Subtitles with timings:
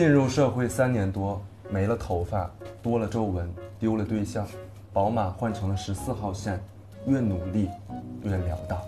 [0.00, 1.38] 进入社会三年多，
[1.68, 2.50] 没了头发，
[2.82, 4.46] 多了皱纹，丢了对象，
[4.94, 6.58] 宝马换成了十四号线，
[7.04, 7.68] 越努力
[8.22, 8.80] 越潦倒。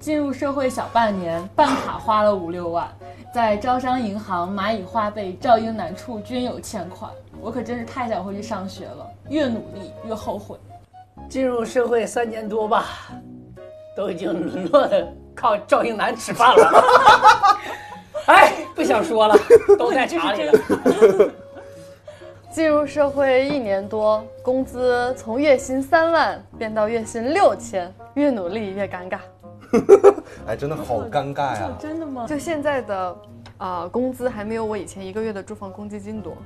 [0.00, 2.88] 进入社会小半年，办卡花了五六万，
[3.30, 7.10] 在招商银行、蚂蚁花呗、赵英男处均有欠款。
[7.38, 10.56] 我可真是太想回去上学了，越努力越后悔。
[11.28, 12.86] 进入社会三年多吧，
[13.94, 17.58] 都已经沦落的靠赵英男吃饭了。
[18.24, 19.34] 哎，不想说了，
[19.78, 20.52] 都在茶里了。
[22.50, 29.18] 进入社会一年多，工资从月薪三万变到月薪六千，越努力越尴尬。
[30.46, 31.72] 哎，真的好尴尬呀！
[31.80, 32.26] 真的吗？
[32.28, 33.16] 就现在的，
[33.58, 36.36] 啊，工资还没有我以前一个月的住房公积金多。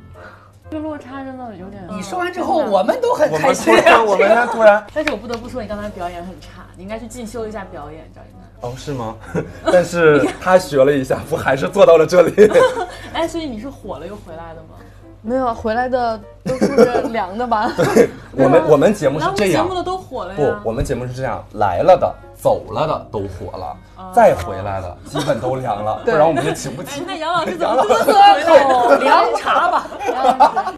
[0.71, 1.83] 这落差真的有点。
[1.91, 3.75] 你说完之后，我们都很开心。
[4.07, 8.48] 我们突然，但是我不得不说，你刚才表演很差，你应该去进修一下表演，赵一楠。
[8.61, 9.17] 哦，是吗？
[9.73, 12.51] 但是他学了一下，不还是做到了这里？
[13.13, 14.77] 哎，所以你是火了又回来的吗？
[15.21, 17.71] 没有，回来的都是凉的吧？
[17.77, 20.61] 对，我们我们节目是这样，节目的都火了呀。
[20.63, 23.77] 不，我们节目是这样，来了的、走了的都火了，
[24.15, 27.03] 再回来的基本都凉了，不然我们就请不起。
[27.05, 28.05] 那杨老师怎么这么
[28.45, 29.87] 口凉茶吧？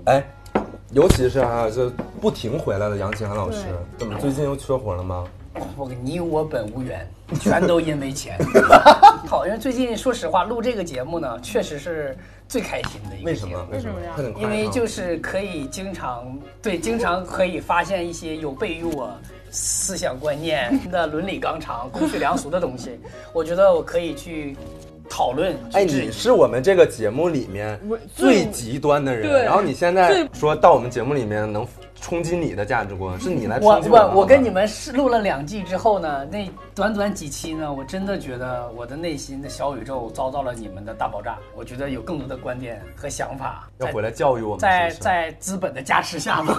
[0.06, 0.24] 哎，
[0.92, 3.66] 尤其是啊，就不停回来的杨奇涵老师，
[3.98, 5.24] 怎么最近又缺活了吗？
[5.76, 7.06] 我跟你我本无缘，
[7.40, 8.38] 全都因为钱。
[9.26, 12.16] 好，因为最近说实话，录这个节目呢，确实是
[12.48, 13.26] 最开心的一个。
[13.26, 13.66] 为什么？
[13.72, 14.14] 为什么呀？
[14.38, 19.10] 因为就是可以经常对，经常可以发现一些有悖于我
[19.50, 22.98] 思想观念的伦理纲常、公序良俗的东西。
[23.32, 24.56] 我觉得我可以去
[25.08, 25.56] 讨论。
[25.72, 27.78] 哎，你是我们这个节目里面
[28.14, 31.66] 最极端的人，然后你现在说到我们节目里面能。
[32.00, 33.98] 冲击你的价值观是你来冲击我。
[33.98, 41.38] 我我跟你们是录了两季之后呢，那短短几期呢，我真的觉得我的内心的小宇宙遭到了你们的大爆炸。
[41.54, 44.58] 我觉得有更多的观点和想法要回来教育我们。
[44.58, 46.54] 在在资本的加持下嘛，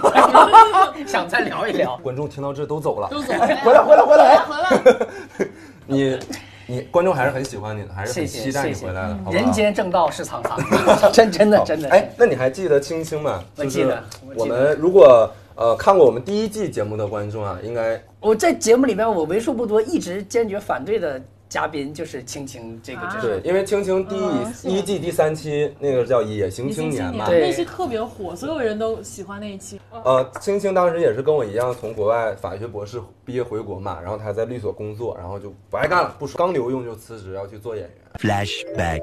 [1.06, 1.96] 想再聊一聊。
[1.98, 5.46] 观众听到这都走了，都走了，回来回来回来回来。
[5.86, 6.18] 你。
[6.66, 9.18] 你观众还是很喜欢你的，还是很期待你回来的。
[9.30, 10.58] 人间正道是沧桑，
[11.12, 11.88] 真真的真的。
[11.90, 13.42] 哎，那你还记得青青吗？
[13.56, 14.02] 我记得。
[14.34, 21.20] 我们如果呃看过我们第一季节目的观众啊，应该我在节目里面我为数不多一直坚决反对的。
[21.52, 24.16] 嘉宾就是青青这个，对，因为青青第
[24.62, 29.78] 一季第三期那个叫《野行青年》嘛，那期特别火，所有人都喜欢那一期。
[29.90, 37.92] 呃，青青当时也是跟我一样从国外法学博士毕业回国嘛，然后他在律所工作，然后就不爱干了，不刚留用就辞职要去做演员。
[38.14, 39.02] Flashback，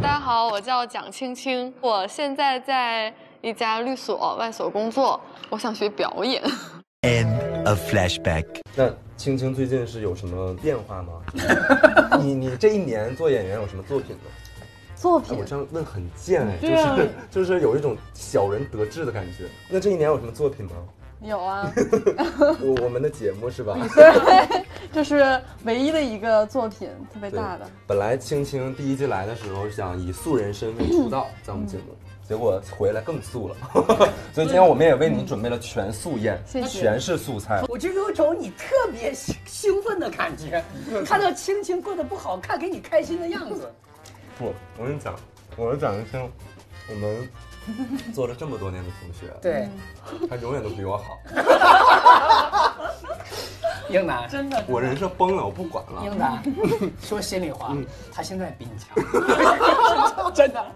[0.00, 5.20] 大家好，我叫蒋青青，我现在在一家律所外所工作，
[5.50, 6.40] 我想学表演。
[7.66, 8.44] Of flashback。
[8.74, 11.12] 那青青最近是有什么变化吗？
[12.20, 14.22] 你你这一年做演员有什么作品吗？
[14.96, 15.36] 作品？
[15.38, 19.44] 我这样问很贱哎，就是就是有一种小人得志的感觉。
[19.68, 20.72] 那这一年有什么作品吗？
[21.22, 21.72] 有啊，
[22.60, 23.76] 我我们的节目是吧？
[23.94, 27.70] 对，这是唯一的一个作品，特别大的。
[27.86, 31.94] 本来青青第一季来的时候想以素人身份出道，在我们节目。
[32.32, 33.56] 结果回来更素了，
[34.32, 37.62] 所以今天我们也为你准备了全素宴，全是素菜。
[37.68, 40.64] 我就有种你特别兴奋的感觉，
[41.04, 43.70] 看到青青过得不好看，给你开心的样子。
[44.38, 45.14] 不，我跟你讲，
[45.56, 46.30] 我是蒋青青，
[46.88, 47.28] 我们
[48.14, 49.68] 做了这么多年的同学，对，
[50.30, 51.18] 他永远都比我好。
[53.90, 56.02] 英男，真的，我人设崩了，我不管了。
[56.06, 56.42] 英男，
[57.02, 57.76] 说心里话，
[58.10, 60.66] 他现在比你强，真的，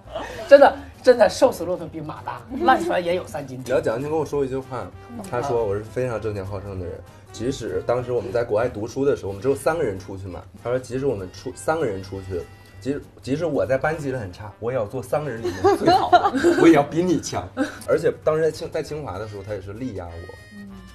[0.47, 0.77] 真的。
[1.07, 3.63] 真的瘦死骆驼比马大，烂船也有三斤。
[3.63, 4.91] 只要蒋劲跟我说一句话，
[5.31, 7.01] 他说我是非常争强好胜的人。
[7.33, 10.43] 即使当时我们在国外读书的时候，我们只有三个人出去嘛。
[10.65, 12.43] 他说，即使我们出三个人出去，
[12.81, 17.49] 即使即使我在班级里很差，我也要做三个人里面最好的， 我也要比你强。
[17.87, 20.11] 而且当时在清在清华的时候，他也是力压我，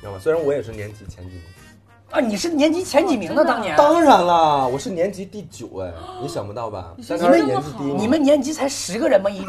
[0.01, 0.19] 知道吗？
[0.19, 1.43] 虽然我也是年级前几名。
[2.11, 3.43] 啊，你是年级前几名呢？
[3.45, 6.93] 当年当然啦，我是年级第九哎，你想不到吧？
[6.97, 9.29] 你们年级第一，你们年级才十个人吗？
[9.29, 9.47] 一年？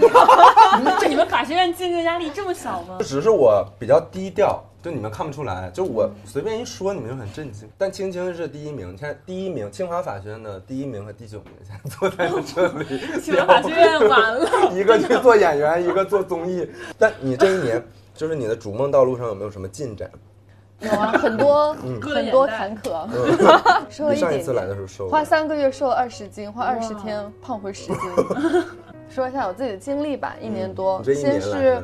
[0.79, 2.99] 你们这你们法学院竞争压力这么小吗？
[3.01, 7.69] 只是我比较低调，就你们看不出来，就我随便一说，你们就很震惊。
[7.77, 13.01] 但青青是第一名，你看第一名，清华法学院的第一名和第九名现在坐在这里。
[13.21, 16.65] 清华法学院完了， 一个去做演员，一个做综艺。
[16.97, 17.85] 但你这一年，
[18.15, 20.09] 就是你的逐梦道路上有没有什么进展？
[20.83, 23.07] 有啊，很多很多坎坷，
[23.89, 24.67] 瘦了一点点，
[25.09, 27.97] 花三个月瘦了二十斤，花二十天胖回十斤。
[29.09, 31.83] 说一下我自己的经历吧，一年多，先是，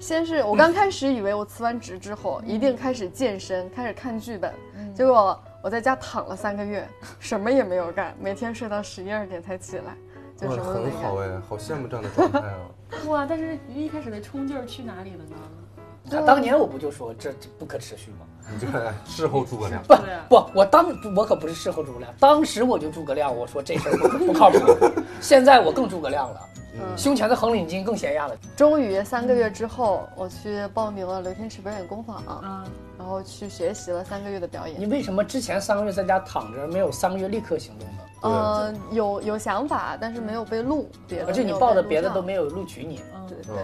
[0.00, 4.52] 先是我刚开始以为我辞完职之后一定开始健身，开始看剧本，
[4.92, 6.86] 结果我在家躺了三个月，
[7.20, 9.96] 什么也没有干，每天睡到十一二点才起来，
[10.36, 11.16] 就哇什么都没干很好。
[11.16, 12.58] 哎，好羡慕这样的状态啊！
[13.06, 13.26] 哇！
[13.28, 15.36] 但是一开始的冲劲儿去哪里了呢？
[16.10, 18.26] 啊当年我不就说这这不可持续吗？
[18.52, 18.66] 你这
[19.10, 19.94] 事后诸葛亮，不
[20.28, 20.86] 不，我当
[21.16, 24.58] 我可不是事后诸葛亮，当时我就诸葛亮，我说这事儿不 不靠谱。
[25.20, 26.40] 现在我更诸葛亮了，
[26.74, 28.36] 嗯胸前的红领巾更显眼了。
[28.54, 32.64] 终于三个月之后，我去报名了刘天池表演工坊，啊，
[32.98, 34.78] 然后去学习了三个月的表演。
[34.78, 38.02] 你为什么之前三个月在家躺着，没有三个月立刻行动呢？
[38.20, 43.00] 呃，有有想法，但是没有被录，别的而且你报的别的都没有录取你。
[43.14, 43.54] 嗯对对，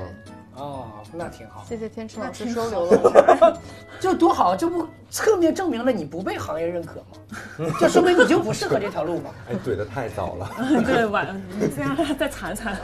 [0.61, 3.59] 哦，那挺好，谢谢天池老师收留了我。
[3.99, 7.73] 就多好，这不侧面证明了你不被行业认可吗？
[7.81, 9.31] 这说明你就不适合这条路嘛。
[9.49, 10.51] 哎，怼的太早了。
[10.85, 12.75] 对，晚你这样再惨惨。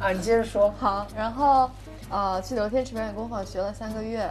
[0.00, 0.72] 啊，你接着说。
[0.78, 1.70] 好，然后
[2.10, 4.30] 呃，去刘天池表演工坊学了三个月，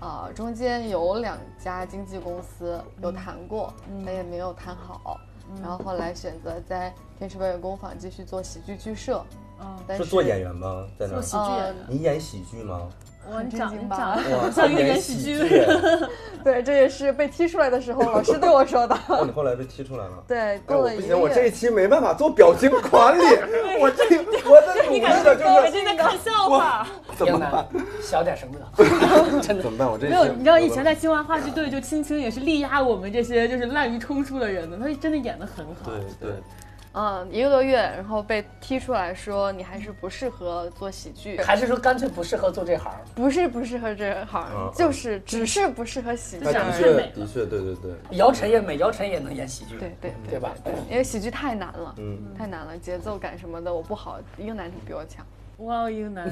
[0.00, 3.72] 啊、中间有两家经纪公司有谈过，
[4.04, 5.18] 但也没有谈好。
[5.62, 9.24] 然后后来选择在天池表演工坊继续做喜剧剧社，
[9.60, 10.84] 嗯，但是做演员吗？
[10.98, 11.20] 在那儿？
[11.20, 11.74] 做喜剧演员。
[11.88, 12.82] 你演喜剧吗？
[13.28, 16.08] 我很长震惊吧你长得，很像一个演演喜剧的人。
[16.44, 18.96] 对，这也是被踢出来的时候老师对我说的。
[19.08, 20.22] 哦，你后来被踢出来了。
[20.28, 21.50] 对，不行，我这一。
[21.50, 23.22] 期没办法做表情管理，
[23.80, 24.04] 我这
[24.48, 26.86] 我的努力的就是我这在看笑话。
[27.16, 27.66] 怎么办？
[28.00, 29.62] 小点声乐，真的。
[29.62, 29.90] 怎么办？
[29.90, 35.90] 我这没有，你知道以前在清华话剧队，就青青也是力压我们这些就是滥竽充数的人的，他真的演的很好。
[35.90, 36.36] 对对，
[36.98, 42.90] 嗯，一个多月，然后被踢出来说你还是不适合做喜剧，还是说干脆不适合做这行？
[43.14, 46.52] 不是不适合这行，嗯就是只是不适合喜剧他。
[46.52, 50.54] 的确的确，对对对，姚晨也美，姚晨也能演喜剧，对对对吧？
[50.90, 55.24] 因为喜剧太难了，嗯，太难了，节奏感什么的我不好，英男比我强。
[55.58, 56.30] 哇，英男，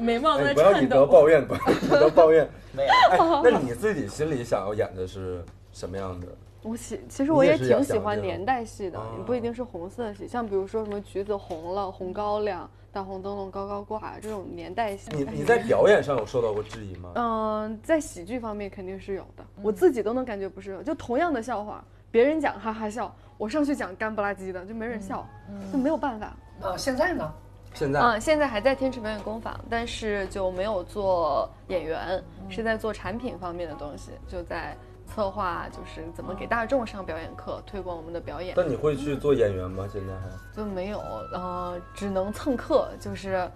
[0.00, 0.96] 眉 毛哎，在不要以颤抖。
[0.96, 2.46] 德报怨，不要以德报怨。
[2.72, 2.90] 没有。
[2.90, 6.26] 哎，那你自己心里想要演的是什么样的？
[6.62, 15.10] 我喜其实我也挺喜欢年代戏的不一定是红色系，像比如说什么橘子红了、红高粱、大红灯笼高高挂这种年代戏。
[15.14, 17.12] 你你在表演上有受到过质疑吗？
[17.14, 25.26] 嗯，在喜剧方面肯定是有的，我自己都能感觉不是，就同样的笑话，别人讲哈哈笑，我上去讲干不拉几的，就没人笑，
[25.72, 26.36] 就没有办法。
[26.60, 27.32] 啊，现在呢？
[27.72, 34.76] 现在嗯，现在还在天池表演工坊，但是就没有做演员，是在做产品方面的东西，就在
[35.14, 38.54] 策划，就是怎么给大众上表演课，推广我们的表演。
[38.56, 39.88] 那你会去做演员吗？
[39.92, 40.28] 现在还？
[40.56, 40.98] 就没有，
[41.32, 43.50] 呃，只能蹭课，就是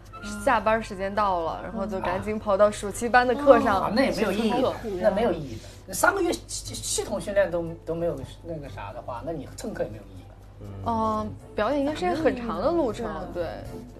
[0.45, 3.83] 下班时间到了，然后就赶紧跑到暑期班的课上。
[3.83, 4.65] 啊，那也没有意义
[5.01, 5.63] 那没有意义的。
[5.87, 10.24] 那三个月系系统训练都都没有那个啥的话，那你蹭课也没有意义。
[10.87, 13.07] 嗯、表演应该是一个很长的路程。
[13.33, 13.47] 对，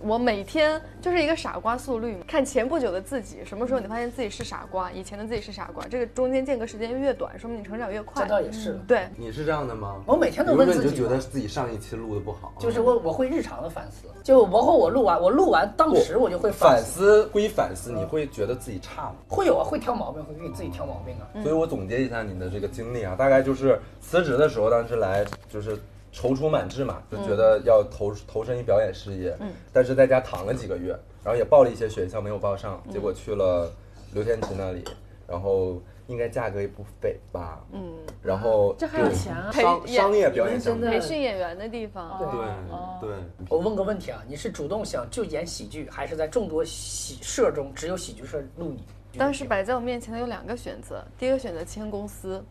[0.03, 8.29] 我每天就是一个傻瓜速率，看前不久的自己，什么时候你发现自己是傻瓜，以前的自己是傻瓜，这个中间间隔时间越短，说明你成长越快这。
[8.29, 8.79] 倒也是。
[8.87, 10.03] 对，你是这样的吗？
[10.07, 19.15] 我每天都问自己你，就觉得自己上一期录的不好，就是我我会日常的反思，就包括我录完，我录完当时我就会反思，思归反思，你会觉得自己差吗？
[19.29, 21.25] 会有啊，会挑毛病，会给自己挑毛病啊。
[21.43, 25.79] 所以我总结一下你的这个经历啊，大概就是辞职的时候，当时来就是
[26.15, 33.69] 踌躇满志嘛，就觉得要投投身于表演事业，嗯，但是在家躺了几个月，然后也报了一些学校没有报上，结果去了
[34.13, 34.85] 刘天池那里，
[35.27, 39.51] 然后应该价格也不菲吧，嗯，然后这还有钱啊。
[39.51, 42.17] 商商业表演培训演员的地方。
[42.19, 42.29] 对。
[42.71, 42.99] 哦。
[43.01, 43.11] 对，
[43.49, 48.85] 我问个问题啊，你是主动想就演喜剧，还是在众多喜社中只有喜剧社录你？
[49.19, 52.45] 当时摆在我面前的有两个选择，第一个选择签公司，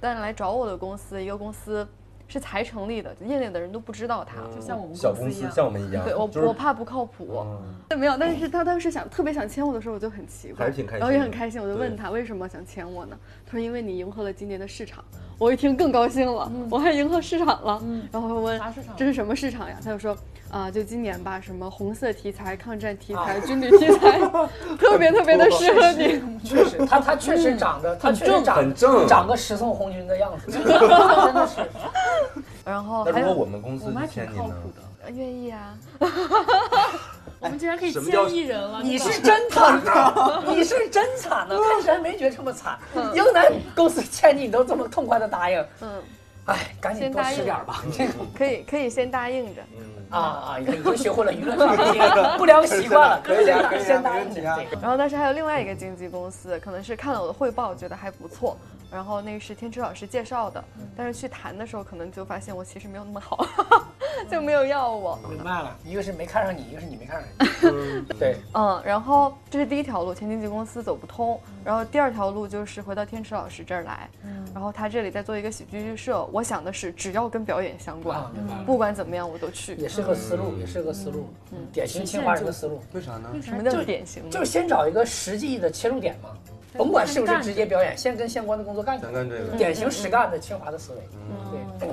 [0.00, 1.86] 但来找我的公司，一个公司
[2.28, 4.42] 是才成立的，就业内的人都不知道他。
[4.54, 5.48] 就像我们小公司。
[5.50, 7.44] 像我们一样，对我，就是我怕不靠谱，
[7.90, 8.16] 嗯没有。
[8.18, 13.18] 但是他当时想特别想签我的时候，我就很奇怪，还是挺开心然后也很开心，我就问他为什么想签我呢？
[13.44, 15.04] 他说因为你迎合了今年的市场。
[15.38, 17.82] 我一听更高兴了，我还迎合市场了。
[18.10, 18.60] 然后我问
[18.96, 19.76] 这是什么市场呀？
[19.84, 20.16] 他就说
[20.48, 24.18] 啊、就今年吧，什么红色题材、抗战题材、啊军旅题材，
[24.78, 26.22] 特别特别的适合你。
[26.44, 31.60] 确实，他他确实长得，他确实长很正长个十送红军的样子， 真的是。
[32.64, 34.42] 然后还有那如果我们公司我们还去签你呢？
[34.42, 35.74] 挺靠谱的，呃愿意啊，
[37.38, 38.80] 我们竟然可以什么叫签艺人了。
[38.82, 42.78] 你是真惨呐，你是真惨呐， 看起来没觉得这么惨。
[43.14, 46.02] 英男公司欠你，你都这么痛快的答应，嗯，
[46.46, 47.82] 哎，赶紧多吃点吧。
[47.96, 49.62] 这个可以可以先答应着。
[50.08, 54.42] 啊啊，已经学会了娱乐上的 这个不良习惯了，可以啊可以啊先答应
[54.80, 58.56] 然后，但是还有另外一个经纪公司，可能是看了我的汇报，觉得还不错。
[58.88, 60.64] 然后那个是天池老师介绍的，
[60.96, 63.44] 但是去谈的时候，可能就发现我其实没有那么好。
[64.46, 65.18] 就没有要我。
[65.28, 68.04] 明白了，一个是没看上你，一个是你没看上人。
[68.16, 71.38] 对，嗯，然后这是第一条路，前经纪公司走不通。
[71.64, 74.08] 然后第二条路就是回到天池老师这儿来，
[74.54, 76.24] 然后他这里在做一个喜剧剧社。
[76.32, 79.74] 我想的是，只要跟表演相关，啊明白不管怎么样我都去。
[79.74, 83.28] 也是个思路，也是个思路，嗯典型清华人的思路，为啥呢？
[83.42, 84.30] 什么叫典型？
[84.30, 86.30] 就是先找一个实际的切入点嘛，
[86.78, 89.56] 甭管是不是直接表演，先跟相关的工作干起来，想干这个。
[89.56, 90.98] 典型实干的清华的思维。
[91.14, 91.85] 嗯对，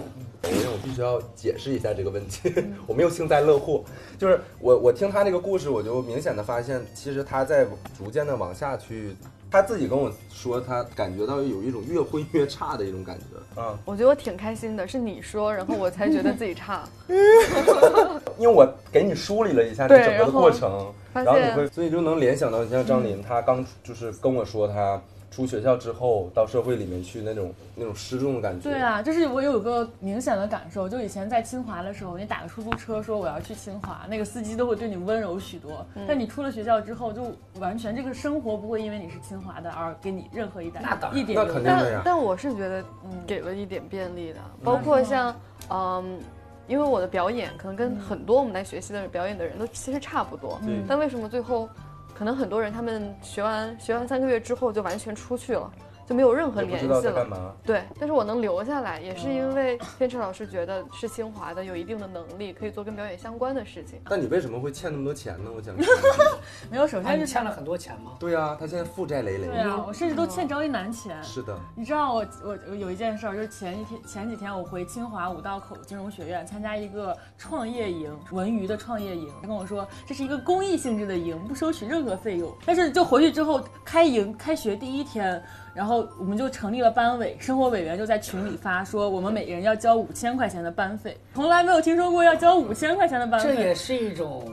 [0.54, 2.54] 因为我必须要解释一下这个问题，
[2.86, 3.84] 我没有幸灾乐祸，
[4.18, 7.66] 就是我我听他那个故事，我就明显的发现，其实他在
[7.98, 9.16] 逐渐的往下去，
[9.50, 16.84] 他自己跟我说，他感觉到有一种越混越差的一种感觉，啊、我觉得我挺开心的，是你说，然后我才觉得自己差。
[18.38, 25.02] 因为我给你梳理了一下这整个的过程，然后你会，所以就能联想到，你像张琳，她刚就是跟我说她
[25.34, 35.84] 出学校之后到社会里面去那种那种失重的感觉，对啊，就是我有个明显的感受，就以前在清华的时候，你打个出租车说我要去清华，那个司机都会对你温柔许多。
[36.08, 42.02] 但你出了学校之后，就完全这个生活不会因为你是清华的而给你任何一点那那肯定的呀。
[42.06, 42.86] 但但我是觉得
[43.26, 45.36] 给了一点便利的，包括像
[45.70, 46.20] 嗯。
[46.66, 50.86] 因为我的表演可能跟很多我们来学习的表演的人都其实差不多，嗯。
[50.88, 51.68] 但为什么最后，
[52.14, 55.72] 可能很多人他们学完学完三个月之后就完全出去了，
[56.08, 57.56] 就没有任何联系了。
[57.64, 64.00] 对，但是我能留下来，也是因为天池老师觉得是清华的，有一定的能力，可以做跟表演相关的事情。
[64.10, 65.50] 但你为什么会欠那么多钱呢？
[65.56, 65.74] 我想。
[66.70, 68.12] 没有，首哎，先是你欠了很多钱吗？
[68.20, 69.48] 对呀、他现在负债累累。
[69.48, 71.22] 对啊，我甚至都欠张一楠钱。
[71.24, 82.54] 是的，你知道我我我有一件事儿，就是前一天前几天我回清华五道口金融学院参加一个创业营，文娱的创业营，他跟我说这是一个公益性质的营，不收取任何费用。
[82.66, 85.42] 但是就回去之后开营开学第一天，
[85.74, 93.56] 然后我们就成立了班委，生活委员就在群里发说我们每个人要交五千块钱的班费，从来没有听说过要交五千块钱的班费。
[93.56, 94.48] 这也是一种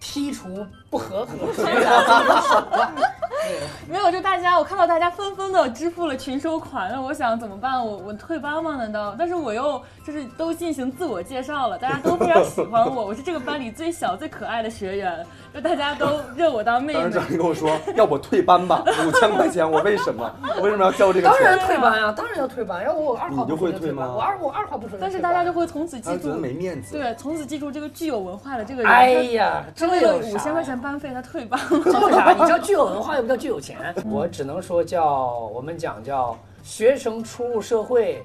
[0.00, 1.32] 剔除不合格。
[3.90, 7.84] 没有，就大家，我看到大家纷纷的支付了群收款，那我想怎么办？
[7.84, 8.76] 我我退班吗？
[8.76, 9.14] 难道？
[9.18, 17.18] 但是我又就是都进行自我介绍了，大家都非常喜欢我， 我是这个班里最小最可爱的学员，就大家都认我当妹妹当时。
[17.18, 20.30] 张琳跟我说，要不我退班吧，五千块钱，我为什么？
[20.56, 21.66] 我为什么要交这个当然钱？
[21.66, 22.82] 退班呀，当然要退班。
[22.84, 24.96] 要不我二话你就不说会退吗我二我二话不说。
[25.00, 25.54] 但是大家就。
[25.54, 26.98] 会从此记住他觉得，没面子。
[26.98, 28.90] 对，从此记住这个具有文化的这个人。
[28.90, 32.00] 哎呀，他为了这有啥五千块钱班费，他退班这了。
[32.02, 32.32] 有啥？
[32.34, 33.94] 你叫具有文化，又不叫具有钱。
[34.04, 38.22] 我只能说叫我们讲叫学生初入社会，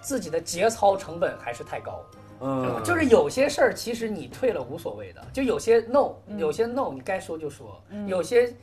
[0.00, 2.00] 自己的节操成本还是太高。
[2.40, 8.54] 嗯，就是有些事儿，其实你退了无所谓的，就有些 no，有些 no，你该说就说，有些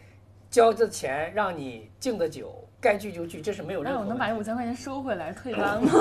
[0.50, 4.30] 交的钱让你敬的酒，该聚就聚，这是没有任那我能把。
[4.30, 5.92] 这五千块钱收回来退班 吗？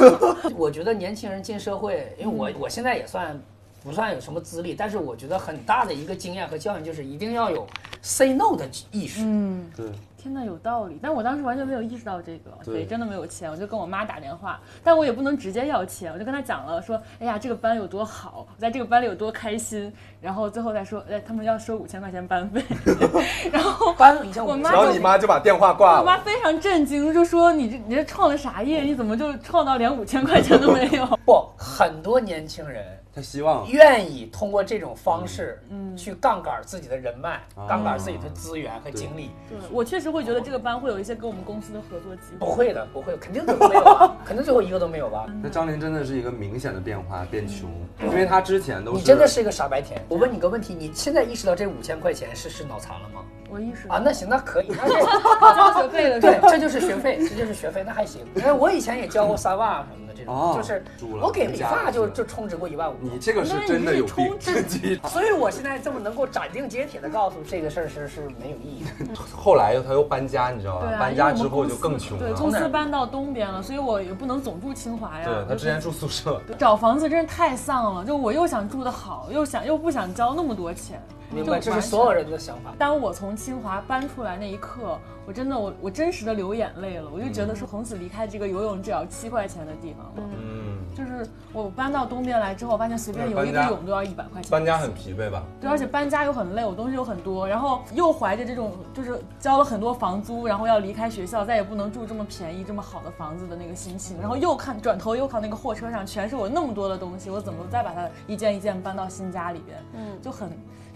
[0.54, 3.40] 我觉得年轻人进社会，因为我我现在也算
[3.84, 7.66] 不算有什么资历，但是我觉得很大的一个经验和教训就是一定要有
[8.00, 9.22] say no 的意识。
[9.24, 9.86] 嗯，对，
[10.16, 22.62] 天呐，有道理，但我当时完全没有意识到这个，对对，真的没有钱，我就跟我妈打电话，但我也不能直接要钱，我就跟她讲了，说，哎呀，这个班有多好，我在这个班里有多开心，然后最后再说，哎，他们要收五千块钱班费，
[23.50, 26.18] 然后 班你像我妈然后你妈就把电话挂了我妈。
[26.18, 28.82] 非常震惊，就说你这你这创的啥业？
[28.82, 31.04] 你怎么就创到连五千块钱都没有？
[31.26, 39.30] 不，很多年轻人他希望愿意通过这种方式，嗯，去杠杆自己的人脉，杠杆自己的资源和精力。
[39.50, 42.38] 对我确实会觉得这个班会有一些跟我们公司的合作机会。
[42.38, 44.16] 不会的，不会，肯定最后没有吧？
[44.24, 45.26] 肯定最后一个都没有吧？
[45.42, 47.68] 那张琳真的是一个明显的变化，变穷，
[48.02, 50.02] 因为她之前都是你真的是一个傻白甜。
[50.08, 53.22] 我问你个问题，你现在意识到这五千块钱是是脑残了吗？
[53.50, 58.22] 我意识到啊，那行，那可以，那这交 学费的时对，这就是学费，这就是学费，那还行。
[58.36, 60.82] 因为我以前也交过三万啊什么的这种，哦就是
[61.20, 62.96] 我给理发就就充值过一万五。
[63.00, 65.00] 你这个是真的有病， 自己。
[65.08, 69.14] 所以我现在这么能够斩钉截铁的告诉这个事儿是是没有意义的。
[69.36, 70.86] 后来又他又搬家，你知道吧？
[70.86, 72.36] 啊，搬家之后就更穷对，了。
[72.36, 75.24] 公司搬到东边了，所以我也不能总住清华呀。
[75.24, 81.02] 对他之前住宿舍，找房子真是太丧了，就我又想住的好，又想又不想交那么多钱。
[81.32, 82.74] 明白，这是所有人的想法。
[82.78, 90.30] 当我从清华搬出来那一刻，我真的我我真实的流眼泪了，我就觉得说从此离开这个游泳只要七块钱的地方了。
[90.36, 94.50] 嗯，就是我搬到东边来之后，发现随便游一个泳都要一百块钱。
[94.50, 95.42] 搬家很疲惫吧？
[95.60, 109.78] 对，而且搬家又很累，我东西又很多，然后又怀着这种就是交了很多房租，然后要离开学校，再也不能住这么便宜、这么好的房子的那个心情，然后又看转头又看那个货车上全是我那么多的东西，我怎么再把它一件一件搬到新家里边？
[109.94, 110.50] 嗯，就很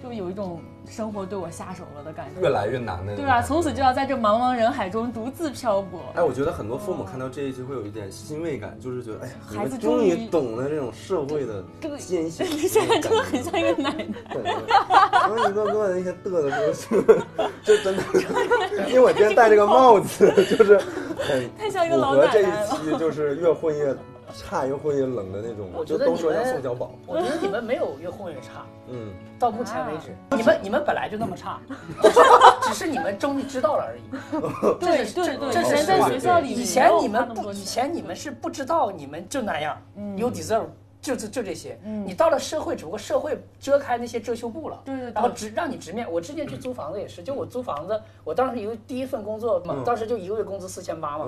[0.06, 2.40] 就有一种生活对我下手了的感觉。
[2.40, 3.16] 越来越难的。
[3.16, 6.00] 对啊，从此就要在这茫茫人海中独自漂泊。
[6.14, 11.64] 哎，我觉得很多父母看到这一集会有一点欣慰感，就是觉得哎呀，孩子终于懂了这种社会的
[11.98, 12.46] 艰辛。
[12.46, 14.06] 你现在真的很像一个奶奶。
[14.32, 17.02] 对，然后一个个那些嘚的时候，
[17.64, 18.02] 就真的，
[18.86, 20.78] 因为我今天戴这个帽子，就是
[21.18, 23.92] 很太像一个符老合这一奶奶了期就是越混越
[24.36, 25.68] 差，越混越冷的那种。
[25.74, 28.66] 我觉得都说像们宋小宝，我觉得你们没有越混越差。
[28.88, 31.60] 嗯，到目前为止，啊你们你们本来就那么差，
[32.00, 32.20] 只是
[32.62, 34.02] 只是你们终于知道了而已。
[34.78, 40.66] 对对对，这是以前在学校里，以前你们不，以前你们是不知道你们就那样，嗯有 deserve
[41.00, 41.78] 就就就这些。
[41.82, 46.10] 你到了社会，只不过社会遮开那些遮羞布了，对对对然后直让你直面。
[46.10, 51.26] 我之前去租房子也是，就我租房子，我当时一个第一份工作嘛，嗯当时就一个月工资四千八嘛。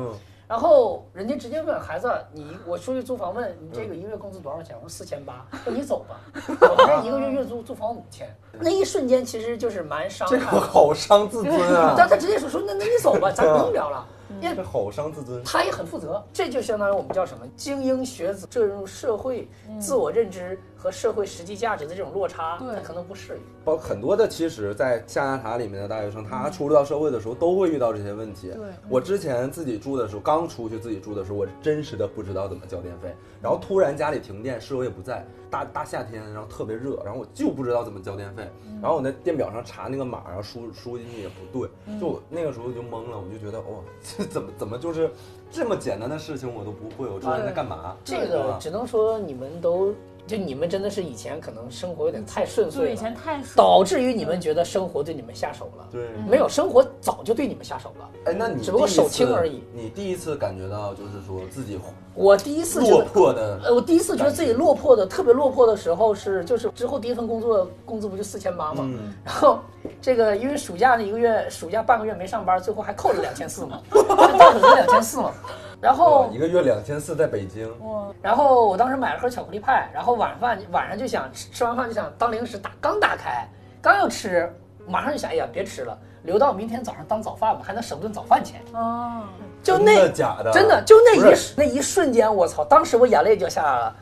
[0.49, 4.75] 嗯然后人家直接问孩子，你我出去租房问你这嗯个一个月工资多少钱？
[4.77, 8.35] 我说四千八，说你走吧， 我们这一个月月租 租房五千。
[8.59, 10.39] 那一瞬间其实就是蛮伤这。
[10.39, 11.93] 好伤自尊啊！
[11.99, 14.07] 但他直接说说那那你走吧，咱不用聊了。
[14.41, 15.43] 因为这好伤自尊。
[15.45, 23.43] 他也很负责，这就相当于我们叫什么精英学子坠入社会自我认知和社会实际价值的这种落差，他可能不适应。
[23.65, 28.53] 包括很多的，其实，在象牙塔里面的大学生，他出入到社会的时候都会遇到这些问题。
[28.53, 33.13] 对我之前自己住的时候，刚出去自己住的时候，我真实的不知道怎么交电费。
[33.43, 38.49] 然后突然家里停电，室友也不在，大大夏天，然后特别热，然后我就不知道怎么交电费。
[38.81, 41.69] 然后我在电表上查那个码，然后输输进去也不对，
[41.99, 43.67] 就那个时候就懵了，我就觉得哇，
[44.01, 45.11] 这怎么怎么就是
[45.51, 47.97] 这么简单的事情我都不会，我这人在干嘛？
[48.05, 49.93] 这个只能说你们都，
[50.29, 55.89] 就你们真的是以前可能生活有点太顺遂对，了，以前太爽了导致于你们觉得生活对你们下手了。
[55.91, 56.09] 对。
[56.29, 58.09] 没有，生活早就对你们下手了。
[58.27, 59.65] 哎，那你只不过手轻而已。
[59.73, 61.81] 你第一次感觉到就是说自己
[62.15, 63.03] 我第一次觉落。
[63.05, 69.61] 魄的呃，我第一次觉得自己落魄的特别落魄的时候是，就是之后第一份工作工资不就四千八嘛，嗯然后
[70.03, 75.33] 这个因为暑假那一个月，暑假半个月没上班，最后还扣了两千四嘛， 到手就两千四嘛，
[75.81, 83.49] 然后一个月两千四在北京，哇，然后我当时买了盒巧克力派，然后晚饭晚上就想吃，吃完饭就想当零食打，刚打开，
[83.81, 84.53] 刚要吃，
[84.87, 88.61] 马上就想，哎呀，别吃了，留到明天早上当早饭吧，还能省顿早饭钱。
[88.73, 89.23] 哦，
[89.63, 90.51] 就那的假的？
[90.53, 92.65] 真的就那一那一瞬间，我操！
[92.65, 93.97] 当时我眼泪就下来了。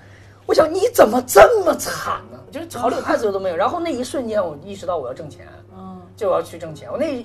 [0.47, 2.39] 我想你怎么这么惨呢？
[2.51, 3.57] 就是好几块自由都没有。
[3.59, 6.91] 然后那一瞬间，我意识到我要挣钱，嗯，就要去挣钱。
[6.91, 7.25] 我那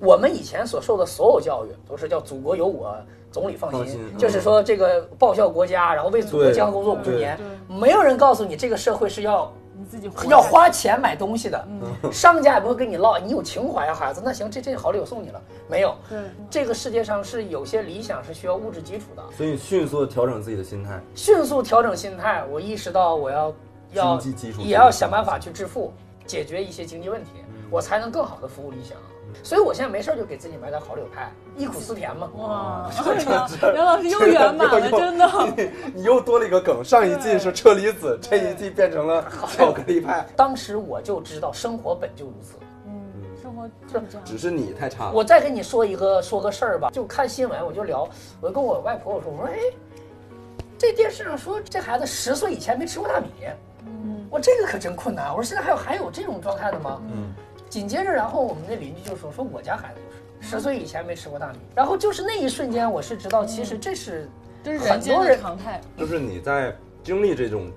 [0.00, 2.96] 我们以前所受的所有教育都是叫“祖国有我，
[3.34, 7.36] 总理放心”，放心嗯就是说这个报效国家，然后为祖国对健康工作五十年。
[7.68, 15.42] 没有人告诉你这个社会是要你自己要花钱买东西的，嗯 商家也不会跟你唠，你有情怀啊，孩子，那行，这这好礼我送你了。
[15.68, 16.18] 没有，对，
[16.48, 19.22] 这个世界上是有些理想是需要物质基础的。
[19.36, 21.00] 所以迅速调整自己的心态。
[21.16, 23.52] 迅速调整心态，我意识到我要
[23.92, 25.92] 要经济基础也要想办法去致富，
[26.24, 27.30] 解决一些经济问题，
[27.70, 28.96] 我才能更好的服务理想。
[29.42, 32.30] 所以我现在没事儿就给自己买点好柳派，忆苦思甜嘛。
[32.36, 35.30] 哇，杨杨老师又圆满了，真的。
[35.94, 39.24] 你又多了一个梗，上一季是车厘子，这一季变成了
[39.56, 40.26] 巧克力派。
[40.36, 42.54] 当时我就知道生活本就如此。
[42.86, 42.92] 嗯，
[43.42, 44.24] 生活就是这样。
[44.24, 45.12] 只是你太差了。
[45.12, 48.08] 我再跟你说一个说个事儿吧，就看新闻我就聊，
[48.40, 49.58] 我就跟我外婆我说我说哎，
[50.78, 53.26] 这电视上说这孩子十岁以前没吃过大米，
[53.86, 55.28] 嗯，我这个可真困难。
[55.30, 57.00] 我说现在还有还有这种状态的吗？
[57.12, 57.32] 嗯，
[57.74, 64.28] 紧接着，然后我们那邻居就说说我家孩子就是十岁以前没吃过大米，然后就是那一瞬间，我是知道其实这是
[64.62, 65.80] 这是人间的很多人常态。
[65.98, 67.68] 就是你在经历这种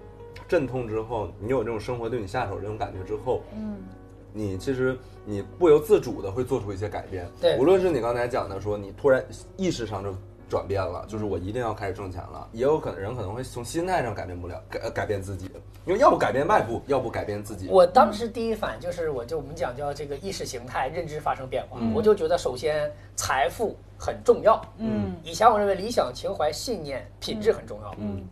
[0.47, 3.77] 阵痛之后，你有这种生活对你下手这种感觉之后，嗯，
[4.33, 7.27] 你其实你不由自主的会做出一些改变。
[7.41, 10.15] 对无论是你刚才讲的说你突然意识上就
[10.49, 15.49] 转变了，就是我一定要开始挣钱了，也有可能人可能会从心态上改变不了，改改变自己，
[15.85, 17.67] 因为要不改变外部，要不改变自己。
[17.69, 24.61] 我当时第一反应就是，我就我们讲叫这个意识形态认知发生变化，我就觉得首先财富很重要。
[24.77, 27.93] 嗯以前我认为理想、情怀、信念、品质很重要。
[27.97, 28.25] 嗯，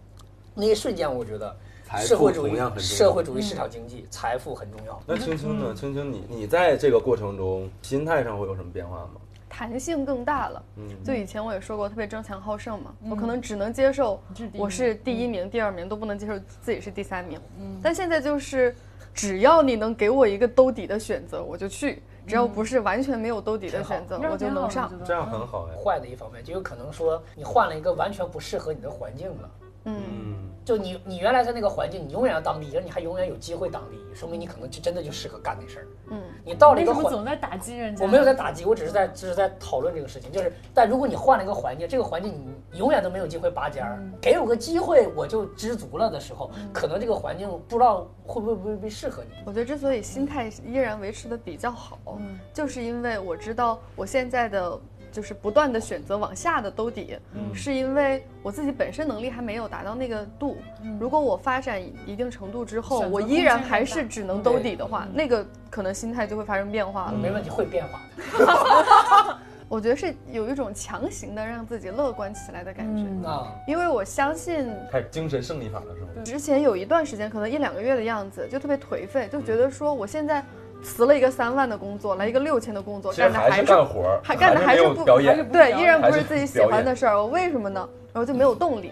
[0.53, 1.55] 那一瞬间，我觉得
[1.97, 5.01] 社会主义社会主义市场经济财富很重要。
[5.05, 5.73] 那青青呢？
[5.75, 9.11] 青青你你在这个过程中心态上会有什么变化吗？
[9.57, 10.63] 弹性更大了。
[10.77, 14.21] 嗯就以前我也说过，特别争强好胜嘛，我可能只能接受
[14.53, 17.39] 我是第一名、第二名，都不能接受自己是第三名。
[17.57, 18.75] 嗯但现在就是，
[19.13, 24.91] 只要你能给我一个兜底的选择，我就去；只要不是完全没有兜底的选择，我就能上。
[25.05, 25.81] 这样很好哎。
[25.81, 29.49] 坏的一方面就有可能说你换了一个完全不适合你的环境了。
[29.85, 35.87] 嗯，嗯，就你你原来在那个环境，你永远要当第一，而你还永远有机会当第一，说明你可能就真的就适合干那事儿。
[36.11, 38.03] 嗯，你到了为一个环，什么总在打击人家？
[38.03, 40.31] 我没有在打击，我只是在只是在讨论这个事情。
[40.31, 49.35] 就是，但如果你换了一个环境，这个环境你永远都没有机会拔尖儿，给我个机会我就知足了的时候，可能这个环境不知道会不会不会适合你。
[49.45, 54.79] 我觉得之所以心态依然维持的比较好，嗯就是因为我知道我现在的
[55.15, 57.17] 就是不断的选择往下的兜底，
[57.53, 60.57] 是因为我自己本身能力还没有达到那个度。
[60.99, 67.13] 如果我发展一定程度之后，我依然还是只能兜底的话，那个可能心态就会发生变化了。
[67.13, 69.37] 没问题，会变化的。
[69.69, 76.07] 我觉得是有一种强行的让自己乐观起来的感觉，嗯啊，因为我相信开始精神胜利法了是吗？
[76.25, 80.43] 之前有一段时间，可能一两个月的样子，就特别颓废，就觉得说我现在
[80.83, 87.87] 辞了一个三万的工作，来一个六千的工作，干的还是干活，还干的还还是不表演还是不对，依然不是自己喜欢的事儿，我为什么呢？
[88.13, 88.91] 然后就没有动力。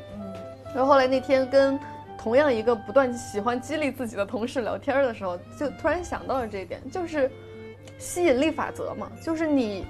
[0.73, 1.79] 然后后来那天跟
[2.17, 7.29] 同样一个不断喜欢激励自己的同事聊天的时候，就突然想到了这一点，就是
[7.97, 9.85] 吸引力法则嘛，就是你。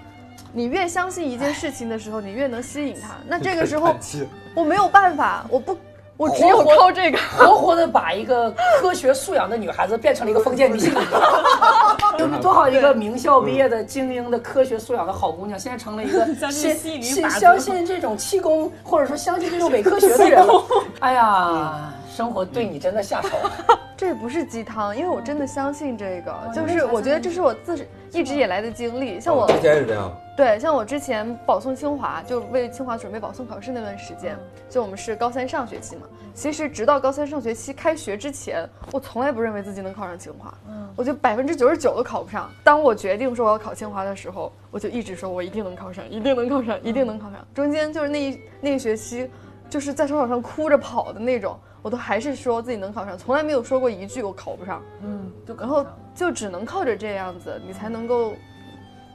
[0.51, 3.15] 你越相信一件事情的时候，你越能吸引它。
[3.27, 3.95] 那这个时候
[4.55, 5.75] 我没有办法，我不，
[6.17, 7.17] 我只有活活靠这个。
[7.37, 10.93] 活活的把一个科学素养的女孩子变成了一个封建迷信。
[12.17, 20.63] 就是多好一个名校毕业的精英的科学素养的好姑娘，现在成了一个 相信信相信这种气功，或者说相信这种伪科学的人了。
[20.99, 23.79] 哎呀，生活对你真的下手了。
[23.97, 29.19] 这不是鸡汤，因为我真的相信这个，就是我觉得这是我自一直以来的经历。
[29.19, 34.37] 像我之前是这样，对，像我之前保送清华，就为清华准备保送考试那段时间，
[34.69, 36.01] 就我们是高三上学期嘛。
[36.33, 42.49] 其实直到高三上学期开学之前，我从来不认为自己能考上清华，嗯我就百分之九十九都考不上。
[42.63, 47.39] 当我决定说我要考清华的时候，我就一直说我一定能考上，一定能考上，一定能考上。
[47.53, 49.29] 中间就是那一那一学期，
[49.69, 54.81] 就是在操场上哭着跑的那种，我都还是说自己能考上，从来没有说过一句我考不上。
[55.03, 58.33] 嗯，就然后就只能靠着这样子，你才能够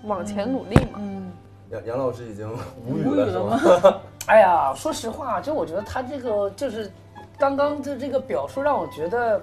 [0.04, 0.98] 往前努力嘛。
[0.98, 1.32] 嗯，
[1.70, 2.48] 杨杨老师已经
[2.86, 3.60] 无语无语了，吗？
[3.82, 4.00] 吗？
[4.28, 6.92] 哎呀，说实话，就我觉得他这个就是
[7.38, 9.42] 刚刚的这个表述，让我觉得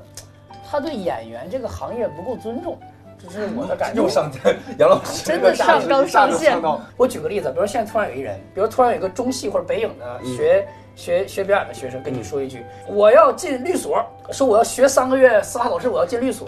[0.69, 2.77] 他对演员这个行业不够尊重，
[3.17, 3.97] 这是我的感觉。
[4.03, 6.61] 又上天，杨老师真的上纲上线
[6.95, 16.47] 我举个例子，比如现在突然有一人，比如突然有一个中戏或者北影的学、学学表演的学生跟你说一句：“我要进律所，说我要学三个月司法考试，我要进律所。”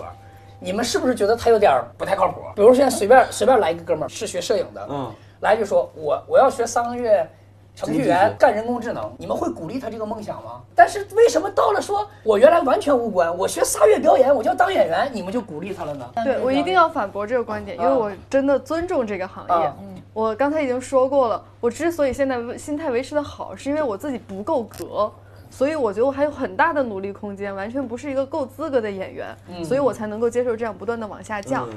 [0.59, 2.41] 你们是不是觉得他有点不太靠谱？
[2.55, 7.29] 比如现在随便随便来一个哥们儿是学摄影的，嗯，来就说我我要学三个月
[7.75, 10.63] 程序员干人工智能，你们会鼓励他这个梦想吗？
[10.73, 16.11] 但是为什么到了说我原来完全无关，我学仨月表演我就要当演员，你们就鼓励他了呢？
[16.23, 19.75] 对我一定要反驳这个观点，因为我真的尊重这个行业啊。
[20.17, 25.11] 我刚才已经说过了，我之所以现在心态维持的好，是因为我自己不够格。
[25.51, 29.27] 所以我觉得我还有很大的努力空间，完全不是一个够资格的演员，
[29.63, 31.69] 所以我才能够接受这样不断的往下降。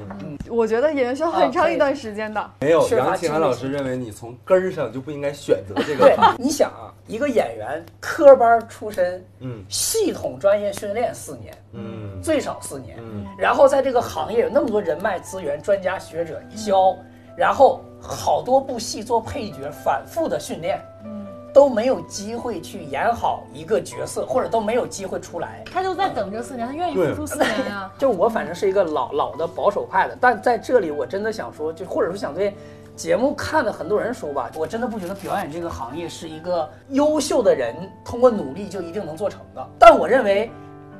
[0.49, 2.51] 我觉得演员需要很长一段时间的。
[2.61, 16.93] 没有，杨清安经历老师认为你从根儿上就不应该选择这个行业。，你想啊，一个演员科班出身，嗯系统专业训练四年，嗯最少四年，嗯然后在这个行业有那么多人脉资源、专家学者教，
[17.37, 25.63] 然后好多部戏做配角，反复的训练，嗯都没有机会去演好一个角色，或者都没有机会出来。
[25.71, 27.91] 他就在等这四年，他愿意付出四年呀。
[27.99, 32.55] 就我反正是一个老老的保守派的，但在这里我真的想说，就或者说想对
[32.95, 39.67] 节目看的很多人说吧，我真的不觉得表演这个行业是一个优秀的人通过努力就一定能做成的。
[39.77, 40.49] 但我认为。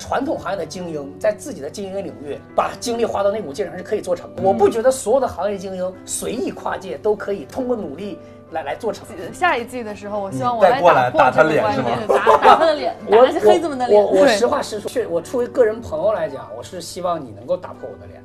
[0.02, 4.42] 传统行业的精英在自己的经营领域把精力花到那股劲上是可以做成的。
[4.42, 8.18] 我不觉得所有的行业精英随意跨界都可以通过努力
[8.50, 9.06] 来来做成。
[9.32, 12.08] 下一季的时候，我希望我再过来打他这个观脸是吗念。
[12.08, 14.02] 打打他的脸， 打我黑子们的脸。
[14.02, 18.20] 我我对实话实说，确我出于个人朋友来讲，我是希望你能够打破我的脸，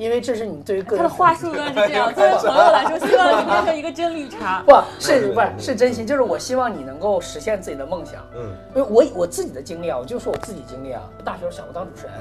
[0.00, 4.62] 因为这是你对于个人他的话术端是这样，作为朋友来说，希望你变成一个真绿茶。
[4.62, 8.24] 不是不是是真心，就是我希望你能够实现自己的梦想。
[8.34, 12.14] 嗯因为我我自己的经历啊，我就说我自己经历啊，大学时候想过当主持人，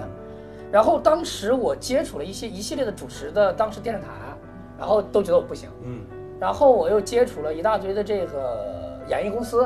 [0.74, 4.08] 然后当时我接触了一些一系列的主持的当时电视台，
[4.78, 6.02] 然后都觉得我不行，嗯
[6.38, 8.66] 然后我又接触了一大堆的这个
[9.08, 9.66] 演艺公司，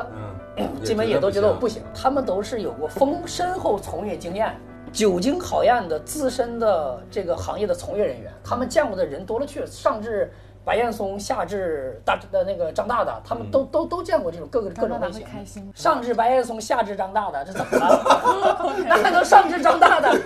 [0.56, 4.54] 嗯，基本也都觉得我不行，他们都是有过丰深厚从业经验、
[4.94, 10.32] 久经考验的资深的这个行业的从业人员，他们见过的人多了去了，上至
[10.64, 15.10] 白岩松，下至大的那个张大大，他们都、都都见过这种各个各种类
[15.44, 15.72] 型。
[15.74, 18.74] 上至白岩松，下至张大大，这怎么了？
[18.86, 20.10] 那还能上至张大大？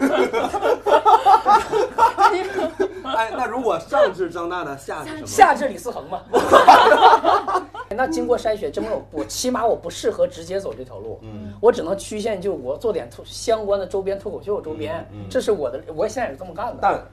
[3.16, 5.26] 哎，那如果上至张大大，下至什么？
[5.26, 6.20] 下至李思恒嘛。
[7.98, 16.78] 那经过筛选，证明我我起码我不适合直接走这条路，嗯我只能曲线救国，做点相关的周边脱口秀周边，嗯嗯这是我的，我现在也是这么干的。
[16.80, 17.04] 但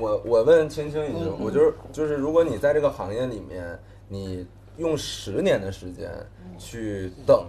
[0.00, 4.46] 我我问青青一句，我就是就是，如果你在这个行业里面，你
[4.78, 6.10] 用十年的时间
[6.56, 7.44] 去等，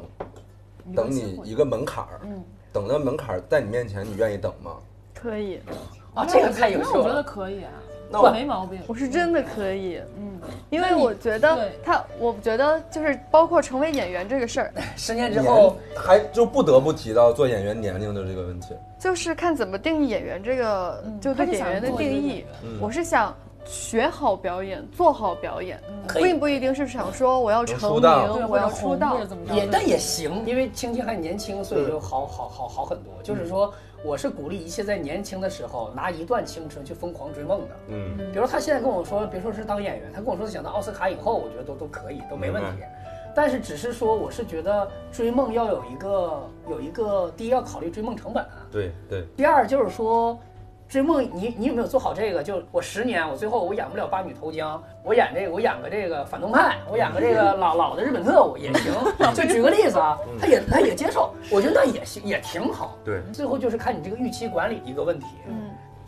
[0.94, 4.76] 等你一个门槛儿，嗯等那门槛儿在你面前，你愿意等吗？
[5.14, 5.62] 可以，
[6.14, 7.24] 啊，这个太优秀了我觉得了。
[7.24, 7.72] 可以啊。
[8.12, 8.80] 那我没毛病。
[8.88, 18.76] 我是真的可以，嗯，因为我觉得他，我觉得就是包括成为演员这个事儿， 十年之后，还就不得不提到做演员年龄的这个问题。
[19.00, 22.48] 就是看怎么定义演员这个，就对演员的定义员。
[22.80, 25.82] 我是想学好表演，做好表演，
[26.16, 29.18] 并不一定是想说我要成名，我要出道？
[29.54, 33.12] 也但也行，因为青青还年轻，所以就好好好好很多。
[33.24, 37.76] 就是说，我是鼓励一切在年轻的时候拿一段青春去疯狂追梦的。
[37.90, 42.84] 嗯，比如他现在跟我说，别说是当演员，他跟我说想当奥斯卡影后，我觉得都都可以，都没问题。
[43.34, 50.38] 但是只是说，我是觉得追梦要有一个有一个，第一要考虑追梦成本，对对，第二就是说，
[50.92, 52.44] 追梦你你有没有做好这个？
[52.44, 58.94] 就我十年，我最后我演不了八女投江，我演这个我演个这个反动派，我演个这个老老的日本特务也行。
[59.34, 62.98] 就举个例子啊，他也他也接受，我觉得那也行，也挺好。
[63.06, 65.28] 对最后就是看你这个预期管理一个问题。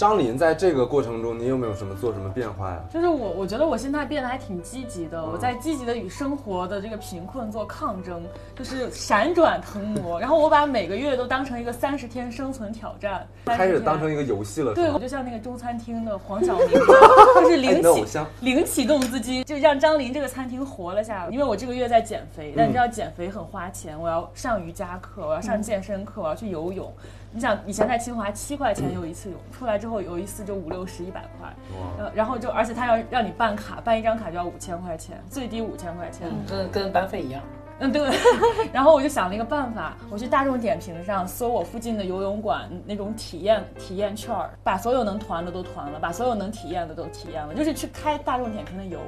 [0.03, 2.83] 张琳在这个过程中，你有没有什么做什么变化呀？
[2.91, 5.25] 就是我，我觉得我现在变得还挺积极嗯的。
[5.25, 8.21] 我在积极的与生活的这个贫困做抗争，
[8.53, 10.19] 就是闪转腾挪。
[10.19, 16.83] 然后我把每个月都当成一个三十天生存挑战，开始当成一个游戏了，对，我就像那个中餐厅的黄晓明一样，
[17.41, 21.29] 就是哎零启零启动资金，就让张琳这个餐厅活了下来。
[21.31, 26.91] 因为我这个月在减肥，但你嗯知道减肥很花钱，我要上瑜伽课，我要上健身课，我要去游泳。
[27.33, 31.51] 你想以前在清华七块钱游一次泳，出来之后游一次就五六十、一百块，
[31.97, 36.29] 呃，然后就而且他要让你办卡，办一张卡就要五千块钱，最低五千块钱。
[36.47, 37.41] 跟跟班费一样。
[37.79, 38.07] 嗯，对。
[38.71, 48.99] 然后我就想了一个办法，我去大众点评上搜我附近的游泳馆那种体验体验券儿，把所有能团的都团了，把所有能体验的都体验了，就是去开大众点评的游。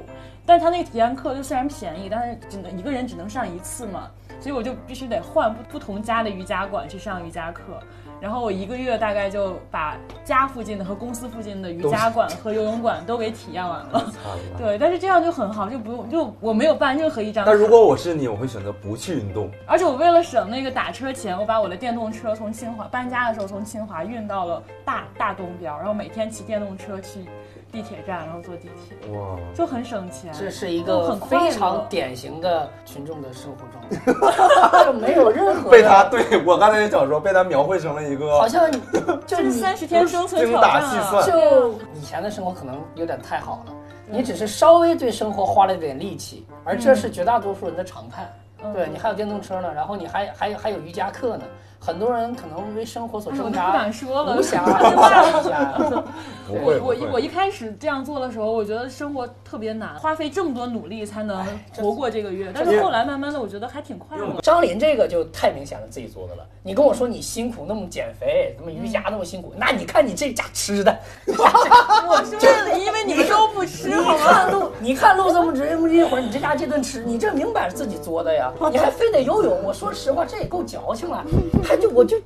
[0.44, 4.10] 但是他那个体验课就虽然便宜，但是只能一个人只能上一次嘛，
[4.40, 7.62] 所以我就必须得换不不同家的瑜伽馆去上瑜伽课。
[8.20, 14.12] 然后我一个月大概就把家附近的和公司附近的瑜伽馆和游泳馆都给体验完了。
[14.58, 17.50] 对，但是这样就很好，就不用就我没有办任何一张卡。
[17.50, 19.50] 但如果我是你，我会选择不去运动。
[19.66, 27.24] 而且我为了省那个打车钱，我把我的电动车从清华搬家的时候从清华运到了大大东边，然后每天骑电动车去
[27.76, 30.32] 地铁站，然后坐地铁，哇，就很省钱。
[30.32, 33.84] 这是一个很非常典型的群众的生活状
[34.72, 38.70] 态， 就没有任何被他对我刚才也想说，被他描绘成了一个好像
[39.26, 40.80] 就是你三十天生存精挑战啊！
[40.80, 43.74] 打细算就以前的生活可能有点太好了，
[44.06, 48.26] 你只是稍微对生活花了点力气，而这是绝大多数人的常态。
[48.74, 51.44] 对你还有电动车呢，然后你还还还有瑜伽课呢，
[51.78, 56.02] 很多人可能为生活所挣扎，我不敢说了无暇无暇无暇。
[56.46, 57.20] 不会不我我一我。
[57.26, 61.44] 一开始这样做的时候，我觉得生活特别难，花费这么多努力才能
[61.76, 62.52] 活过这个月。
[62.54, 64.24] 但是后来慢慢的，我觉得还挺快乐。
[64.42, 66.46] 张琳这个就太明显了，自己做的了。
[66.62, 74.24] 你跟我说你辛苦那么减肥，那么瑜伽那么辛苦， 那你看你这家吃的，我是为了因为你们都不吃，你好吗？
[74.24, 79.64] 看录，你看路这么直这么一会儿，你这家这顿吃，你这明摆着自己做的呀，你还非得游泳。
[79.64, 81.24] 我说实话，这也够矫情了。
[81.64, 82.16] 还就我就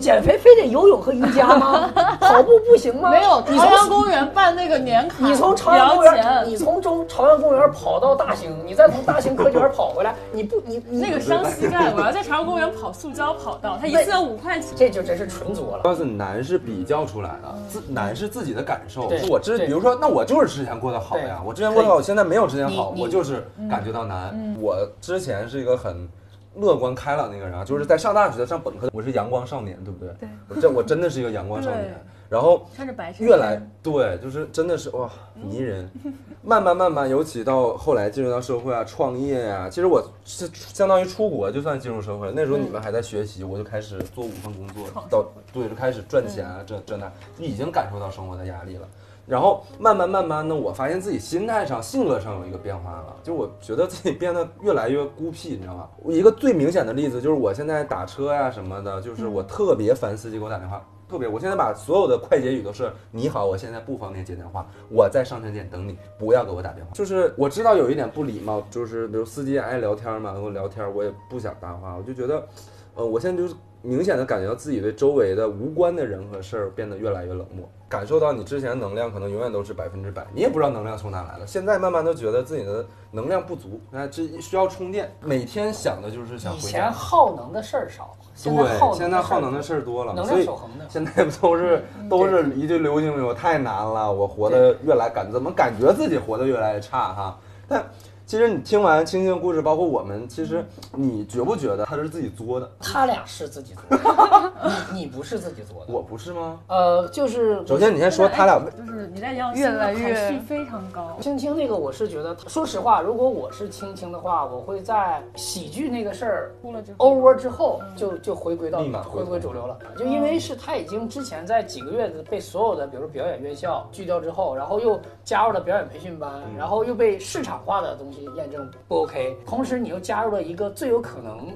[0.00, 1.90] 减肥非得游泳和瑜伽吗？
[2.20, 3.10] 跑步不行吗？
[3.10, 14.70] 没有你朝阳公园办那个年卡，你从朝阳公园，你从中朝阳公园跑到大兴，你再从大兴科技园跑回来，你不你你那个伤膝盖，我要在朝阳公园跑塑胶跑道，它一次要五块钱。
[14.76, 15.82] 这就真是纯作了。
[15.82, 19.08] 告诉你，难是比较出来的，自难是自己的感受。
[19.08, 24.54] 对我之比如说，那我就是之前过得好呀，我之前过得好，我现在没有之前好，我就是感觉到难。
[24.60, 26.08] 我之前是一个很
[26.56, 30.14] 乐观开朗的一个人啊，就是在上大学、上本科，我是阳光少年，对不对？
[30.20, 31.94] 对，我真我真的是一个阳光少年。
[32.30, 35.88] 然后穿着白衬越来对，就是真的是哇迷人。
[36.42, 42.32] 慢慢慢慢，尤其到后来进入到社会啊，创业呀、其实我是相当于出国就算进入社会了。
[42.34, 48.88] 那时候你们还在学习，我就开始做五份工作，到对就开始赚钱啊，这这那，已经感受到生活的压力了。
[49.26, 55.88] 然后慢慢慢慢的，我发现自己心态上、性格上有一个变化了，就我觉得自己变得越来越孤僻，你知道吗？
[56.06, 72.46] 一个最明显的例子就是我现在打车呀、什么的，就是我特别烦司机给我打电话，特别，我现在把所有的快捷语都是“你好，我现在不方便接电话，我在上车点等你，不要给我打电话。”就是我知道有一点不礼貌，就是比如司机爱聊天嘛，跟我聊天，我也不想搭话，我就觉得，
[72.94, 81.46] 呃，我现在就是明显的感觉到自己对周围的无关的人和事儿变得越来越冷漠，感受到你之前的能量可能永远都是百分之百，你也不知道能量从哪来的。
[81.46, 86.68] 现在慢慢都觉得自己的能量不足，那这需要充电，每天想的就是想以回家。
[86.68, 90.86] 前耗能的事儿少，现在耗对，现在耗能的事事儿多了，能所以量守恒的。
[90.88, 97.38] 现在不都是都是一句流行语，我太难了，我活得越来感怎么感觉自己活得越来越差哈？
[97.68, 97.84] 但
[98.26, 102.70] 其实你听完青青的故事，包括我们，其实你觉不觉得他是自己作的？
[102.80, 104.52] 他俩是自己作的，
[104.92, 105.92] 你你不是自己作的。
[105.92, 106.58] 我不是吗？
[106.68, 111.18] 呃，就是首先你先说他俩就是你在杨老师越来越排序非常高。
[111.20, 119.78] 青青那个，我是觉得，说实话，如果我是青青的话，我会在喜剧那个事儿哭了之后，over 之后，就就回归到立马回回归主流了。
[119.98, 131.48] 就因为是他已经之前在几个月的被所有的，比如说表演院校拒掉之后，然后又加入了表演培训班，然后又被市场化的东西验证不 OK，同时你又加入了一个最有可能。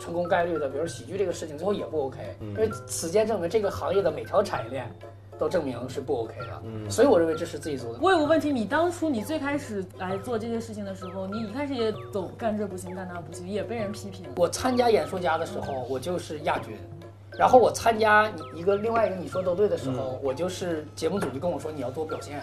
[0.00, 4.90] 成功概率的，比如喜剧这个事情，最后也不 OK，因为此间证明这个行业的每条产业链
[5.38, 8.00] 都证明是不 OK 的，所以我认为这是自己做的。
[8.02, 14.26] 我有个问题，你当初你最开始来做这些事情的时候，你一开始也总干这不行干那不行，也被人批评。
[14.34, 16.74] 我参加演说家的时候，我就是亚军。
[17.38, 22.42] 然后我参加你一个另外一个你说都对的时候，我就是节目组就跟我说你要多表现。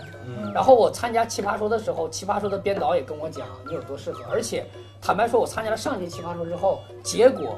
[0.54, 4.24] 然后我参加奇葩说的时候，奇葩说的编导也跟我讲你有多适合。
[4.32, 4.66] 而且
[5.02, 7.56] 坦白说，我参加了上届奇葩说之后，结果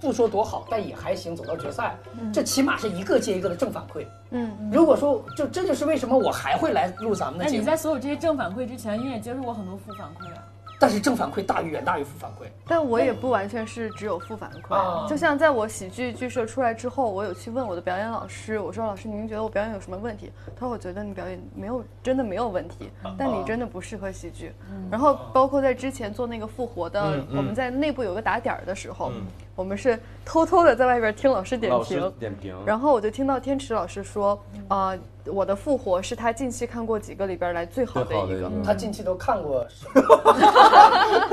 [0.00, 1.96] 不说多好，但也还行，走到决赛，
[2.32, 4.04] 这起码是一个接一个的正反馈。
[4.30, 10.42] 嗯，如果说就这就是为什么我还会来录咱们的节目，那你在所有这些正反馈之前，你也接受过很多负反馈啊。
[10.78, 12.46] 但是正反馈大于远大于负反馈。
[12.66, 20.30] 但我也不完全是只有负反馈，啊就像在我喜剧剧社出来之后，我有去问我的表演老师，我说老师您觉得我表演有什么问题？
[20.54, 24.52] 他说我觉得你表演没有真的没有问题，但你真的不适合喜剧。
[24.90, 29.12] 然后包括在之前做那个复活的，我们在内部有个打点儿的时候，
[29.56, 32.12] 我们是偷偷的在外边听老师点评。
[32.20, 34.38] 点评，然后我就听到天池老师说，
[34.68, 38.52] 啊、我的复活是他近期看过几个里边来最好的一个。
[38.62, 39.66] 他近期都看过，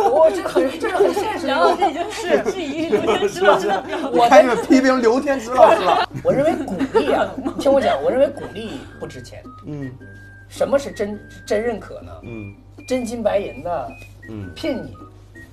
[0.10, 1.54] 我这很这是很现实的。
[1.54, 6.10] 然后这已经是质疑刘天池老师的表我开始批评刘天池老师了。
[6.24, 9.44] 我认为鼓励啊，听我讲，我认为鼓励不值钱。
[9.68, 9.92] 嗯
[10.48, 12.12] 什么是真真认可呢？
[12.24, 12.56] 嗯
[12.88, 13.92] 真金白银的
[14.30, 14.96] 嗯聘你，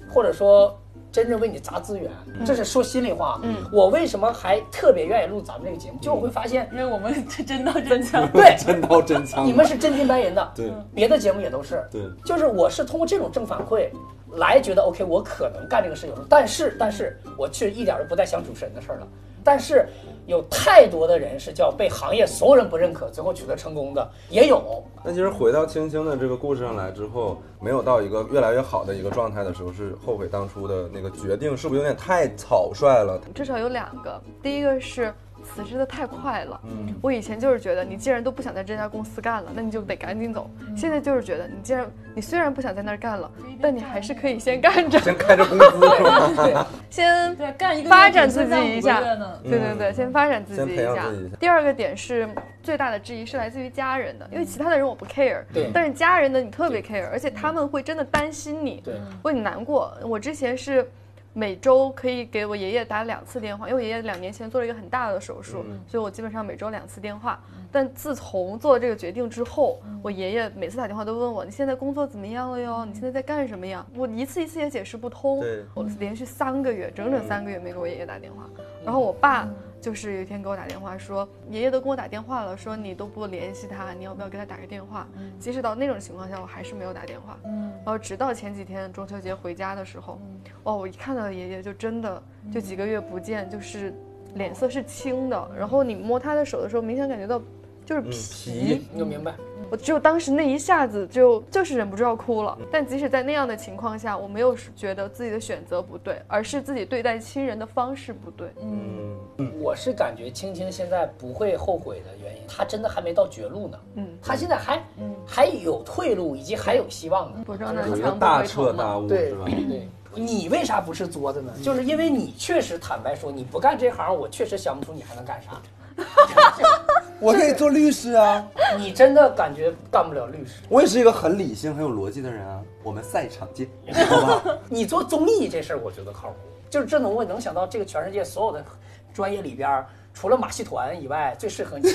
[0.09, 0.80] 或者说
[1.13, 2.11] 真正为你砸资源，
[2.45, 3.41] 这是说心里话。
[3.73, 5.99] 我为什么还特别愿意录咱们这个节目？
[6.01, 8.29] 就我会发现，因为我们是 真刀真枪。
[8.33, 9.47] 对，真刀真枪。
[9.47, 11.85] 你们是真金白银的，对别的节目也都是。
[11.91, 13.89] 对就是我是通过这种正反馈
[14.37, 19.09] 来觉得 OK，我可能干这个事有用，但是但是我却一点都不再想主持人的事儿了。
[19.43, 19.89] 但是
[20.31, 24.83] 有太多的人是叫被行业所有人不认可，最后取得成功的也有。
[25.05, 33.21] 那其实回到青青的这个故事上来之后，没有到一个越来越好的一个状态的时候，是后悔当初的那个决定，是不是有点太草率了？
[33.35, 35.13] 至少有两个，第一个是
[35.55, 36.61] 辞职的太快了。
[36.65, 40.49] 嗯，我以前就是觉得，你既然都不想在这家公司干了，那你就得赶紧走。
[40.77, 45.65] 现在就是觉得，你既然你虽然不想在那儿干了，但你还是可以先干着，先开着工资
[45.97, 46.31] 是吧？
[46.37, 46.55] 对，
[46.91, 49.01] 先对，干一个发展自己一下。
[49.43, 51.37] 对对对，先发展自己一下自己一下。
[51.39, 52.29] 第二个点是
[52.63, 59.93] 最大的质疑是来自于家人的，因为其他的人我不 care，对但是家人的你特别 care，而且他们会真的担心你，对为你难过。
[60.03, 60.89] 我之前是。
[61.33, 67.41] 每周可以给我爷爷打两次电话，因为我爷爷两年前做了一个很大的手术，所以我基本上每周两次电话。
[67.73, 72.85] 但自从做了这个决定之后，我爷爷每次打电话都问我：“你现在工作怎么样了哟？
[72.85, 75.63] 你现在在干什么呀？”我一次一次也解释不通对。
[75.73, 78.51] 我连续三个月，整整三个月没给我爷爷打电话。
[78.85, 79.49] 然后我爸
[79.81, 85.09] 就是有一天给我打电话说，爷爷都给我打电话了，说你都不联系他，你要不要给他打个电话？
[85.39, 87.39] 即使到那种情况下，我还是没有打电话。
[87.45, 90.21] 嗯然后直到前几天中秋节回家的时候，
[90.65, 93.95] 哦，我一看到爷爷就真的就几个月不见，就是
[94.35, 97.41] 脸色是青的，然后你摸他的手的时候，明显感觉到
[97.87, 98.11] 就是皮。
[98.11, 99.35] 皮你就明白。
[99.71, 102.59] 我只有当时那一下子就就是忍不住要哭了。
[102.71, 108.49] 但即使在那样的情况下，我没有觉得自己的选择不对，而是自己对待亲人的方式不对。
[108.61, 109.17] 嗯，
[109.61, 113.79] 我是感觉青青现在不会后悔的原因，她真的还没到绝路呢。
[113.95, 114.83] 嗯，她现在还
[115.27, 117.43] 还有退路，以及还有希望呢。
[117.47, 118.73] 不撞南有一个墙不大回头嘛。
[118.73, 119.45] 彻大悟对吧？
[119.47, 121.53] 对，你为啥不是作的呢？
[121.63, 125.63] 就是因为你确实坦白说，你不干这行，我确实想不出你还能干啥。
[127.21, 128.43] 我可以做律师啊！
[128.79, 130.63] 你真的感觉干不了律师。
[130.71, 132.61] 我也是一个很理性、很有逻辑的人啊。
[132.83, 133.69] 我们赛场见，
[134.09, 134.59] 好吧？
[134.71, 136.37] 你做综艺这事儿，我觉得靠谱。
[136.71, 138.65] 就是这能，我能想到这个全世界所有的
[139.13, 141.93] 专业里边儿，除了马戏团以外，最适合你。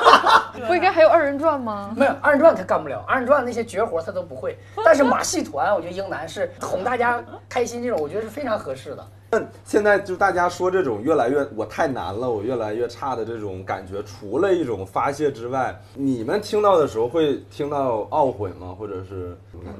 [0.66, 1.92] 不应该还有二人转吗？
[1.94, 4.56] 没有二人转他干不了，二人转那些绝活他都不会。
[4.82, 9.06] 但是马戏团，我觉得英男是哄大家开心这种，我觉得是非常合适的。
[9.64, 18.76] 现在就大家说这种越来越我太难了，我越来越差的这种感觉，除了一种发泄之外，你们听到的时候会听到懊悔吗？
[18.78, 19.36] 或者是？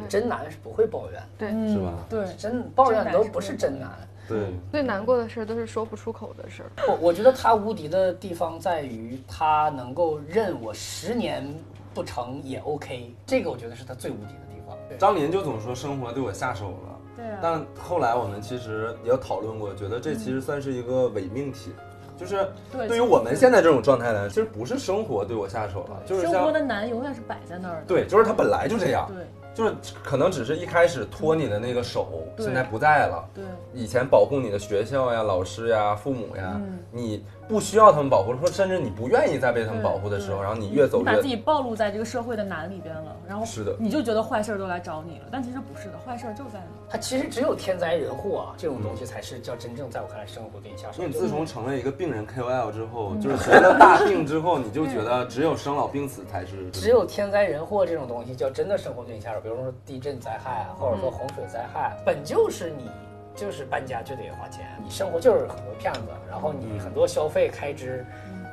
[0.09, 1.93] 真难是不会抱怨，对，是吧？
[2.09, 3.91] 对，真抱怨都不是真难。
[4.29, 4.39] 对，
[4.71, 6.71] 最难过的事儿都是说不出口的事儿。
[6.87, 11.45] 我我觉得他无敌的地方在于他能够认我十年
[11.93, 14.79] 不成也 OK，这个我觉得是他最无敌的地方。
[14.99, 16.92] 张林就总说生活对我下手了。
[17.17, 17.39] 对啊。
[17.43, 21.73] 但后来我们其实也有讨论过，觉得这其实算是一个伪命题，
[22.19, 27.85] 就是对对于我们现在这种状态呢，其实不是生活对我下手了，就是生活的难永远是摆在那儿的。
[27.87, 33.29] 对，就是它本来就这样，对就是可能只是一开始托你的那个手，现在不在了。
[33.35, 33.45] 对
[33.75, 43.77] 以前保护你的学校呀、老师呀、父母呀，嗯你不需要他们保护，说甚至你不愿意再被他们保护的时候，然后你越走你把自己暴露在这个社会的难里边了，然后是的。
[43.79, 46.89] 你就觉得坏事儿都来找你了，但其实不是的，坏事儿就在那。
[46.89, 51.03] 它其实只有天灾人祸啊这种东西才是叫真正在我看来生活对你下手。
[51.03, 52.89] 因为你自从成了一个病人 KOL 之嗯。
[52.89, 62.91] 后，就是得了大病之后，你就觉得 只有生老病死才是只有天灾人祸这种东西叫真的生活对你下手，比如说地震灾害啊，或者说洪水灾害，本就是你
[63.35, 68.05] 就是搬家就得花钱，你生活就是很多骗子，然后你很多消费开支。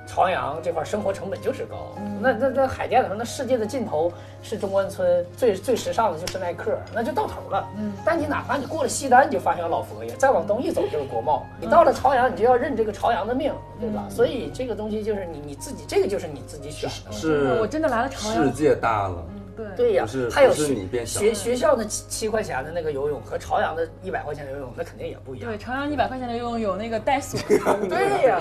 [0.07, 4.11] 朝阳这块生活成本就是高，那那那海淀的时候，那世界的尽头
[4.41, 7.69] 是中关村，最最时尚的就是耐克，那就到头了。
[7.77, 14.07] 嗯，但你哪怕你过了西单，你就发现有老佛爷，再往东一走就是国贸，你到了朝阳，你就要认这个朝阳的命，对吧？
[14.09, 17.11] 所以这个东西就是你你自己，这个就是你自己选的。
[17.11, 19.23] 是我真的来了朝阳世界大了，
[19.55, 19.65] 对。
[19.75, 25.49] 对呀还有不是学你变小学学校的七七块钱的那个游泳和朝阳的一百块钱的游泳，那肯定也不一样。
[25.49, 25.57] 对，。
[25.57, 27.39] 朝阳一百块钱的游泳有那个带锁，
[27.87, 28.39] 对呀，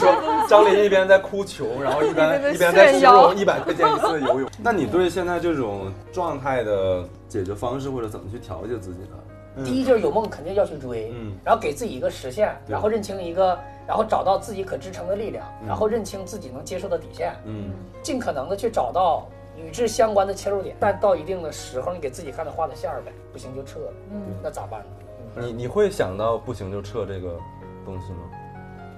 [0.48, 3.30] 张琳一边在哭穷，然后一一边一边在形炫耀。
[3.30, 4.50] 容一百块钱一次的游泳。
[4.62, 9.64] 那你对现在这种状态的解决方式，或者怎么去调节自己呢？
[9.64, 11.32] 第一就是有梦肯定要去追，嗯。
[11.44, 20.76] 然后给自己一个实现，对然后认清一个，然后找到自己可支撑的力量，然后认清自己能接受的底线，嗯，尽可能的去找到与之相关的切入点。
[20.78, 23.80] 但到一定的时候，你给自己看的画的线儿呗，不行就撤，
[24.10, 25.42] 嗯，那咋办呢？
[25.46, 27.36] 你你会想到不行就撤这个
[27.84, 28.18] 东西吗？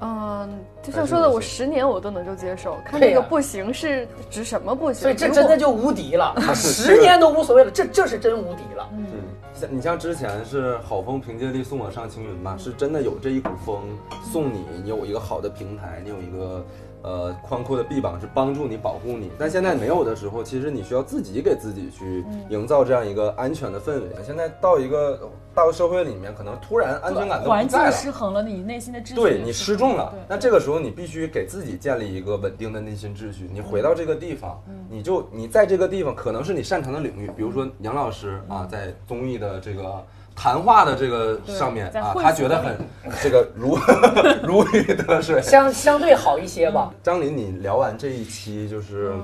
[0.04, 2.76] 嗯，就像说的，我十年我都能够接受。
[2.84, 5.02] 看这个不行是指什么不行？
[5.02, 8.88] 所以这真的就无敌了， 十年都无所谓了，这这是真无敌了。
[8.92, 9.06] 嗯，
[9.54, 13.96] 像你像之前是好风凭借力送我上青云嘛，是真的有这一股风
[14.32, 16.64] 送你，你有一个好的平台，你有一个
[17.02, 19.30] 呃宽阔的臂膀是帮助你保护你。
[19.38, 24.08] 但现在没有的时候，其实你需要自己给自己去营造这样一个安全的氛围。
[24.24, 27.92] 现在到一个到社会里面，可能突然安全感都环境不在了。
[27.92, 33.48] 失衡了，你内心的秩序对你失重了，那这个时候你必须给自己建立一个稳定的内心秩序。
[33.52, 40.04] 你回到这个地方，嗯你就你在这个地方可能是你擅长的领域，比如说杨老师嗯啊，在综艺的这个
[40.34, 42.76] 谈话的这个上面啊，他觉得很
[43.22, 43.76] 这个如
[44.42, 45.40] 如鱼得水。
[45.40, 46.92] 相相对好一些吧。
[47.02, 49.12] 张琳，你聊完这一期就是。
[49.14, 49.22] 嗯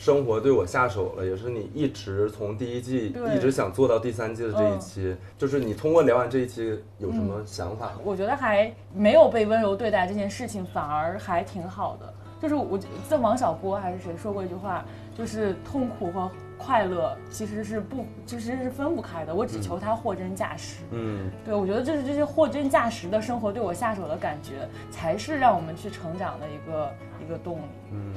[0.00, 7.92] 生活对我下手了，也是你一直从第一季一直想做到第三季的这一期，就是你通过聊完这一期有什么想法吗？
[8.02, 12.10] 我觉得还没有被温柔对待这件事情，反而还挺好的。
[12.40, 14.82] 就是我记得王小波还是谁说过一句话，
[15.14, 16.30] 就是痛苦和
[16.62, 19.34] 快乐其实是不，其实是分不开的。
[19.34, 20.82] 我只求他货真价实。
[20.90, 26.92] 嗯，对，我觉得就是这些货真价实的生活对我下手的感觉，才是让我们去成长的一个
[27.24, 27.62] 一个动力。
[27.92, 28.12] 嗯。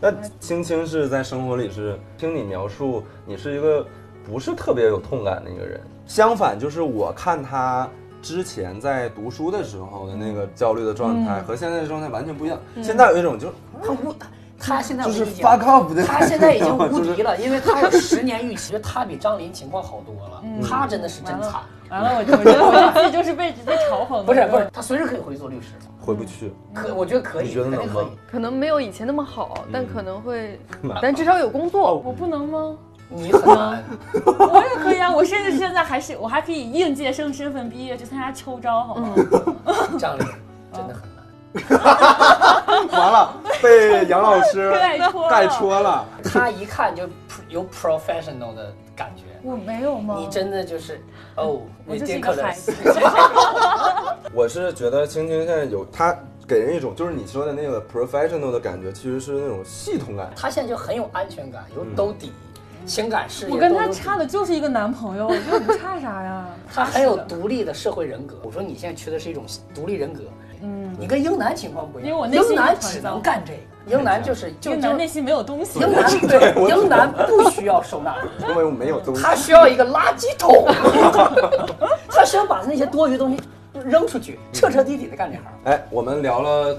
[0.00, 3.86] 对，那青青是在生活里是听你描述，你是一个
[4.24, 5.80] 不是特别有痛感的一个人。
[6.06, 7.88] 相反，就是我看他
[8.22, 12.58] 之前在读书的时候的那个焦虑的状态，和现在的状态完全不一样。
[12.82, 14.12] 现在有一种就是他无
[14.58, 20.42] 他他现在就是我跟你讲 fuck off 的，他现在已经无敌了， 因为他有十年预期，觉得他比张琳情况好多了。
[20.66, 24.22] 他真的是真惨，完了，我我觉得我觉得自己就是被被嘲讽的。
[24.24, 25.68] 不是不是，他随时可以回去做律师，
[26.00, 26.52] 回不去。
[26.74, 28.06] 可我觉得可以，你觉得能吗肯定可以。
[28.30, 30.58] 可能没有以前那么好，但可能会，
[31.02, 31.94] 但至少有工作。
[31.98, 32.76] 我不能吗？
[33.08, 33.84] 你很难，
[34.24, 39.14] 我也可以啊，我甚至现在还是我还可以应届生身份毕业去参加秋招，好吗？
[39.96, 40.26] 张琳
[40.72, 41.15] 真的很难。
[42.92, 44.70] 完了，被杨老师
[45.30, 46.04] 盖戳了。
[46.24, 47.08] 他一看就
[47.48, 50.16] 有 professional 的感觉，我没有吗？
[50.18, 51.00] 你真的就是
[51.36, 52.72] 哦，我就是一个孩子。
[54.34, 56.14] 我是觉得青青现在有他
[56.46, 60.30] 给人一种就是你说的那个 professional 的感觉，其实是那种系统感。
[60.36, 62.32] 他现在就很有安全感，有兜底，
[62.84, 66.46] 情感事业我跟他差的就是一个男朋友，我觉得不差啥呀。
[66.72, 68.36] 他很有独立的社会人格。
[68.42, 69.44] 我说你现在缺的是一种
[69.74, 70.24] 独立人格，
[70.62, 73.52] 嗯，你跟英男情况不一样，因为我内心英男只能干这
[73.90, 75.78] 个，英男就是就英男内心没有东西。
[75.80, 78.16] 英男对英男不需要收纳，
[78.48, 79.22] 因为我没有东西。
[79.22, 80.66] 他需要一个垃圾桶，
[82.10, 83.40] 他需要把那些多余的东西
[83.84, 85.44] 扔出去，彻彻底底的干这行。
[85.64, 86.76] 哎，我们聊了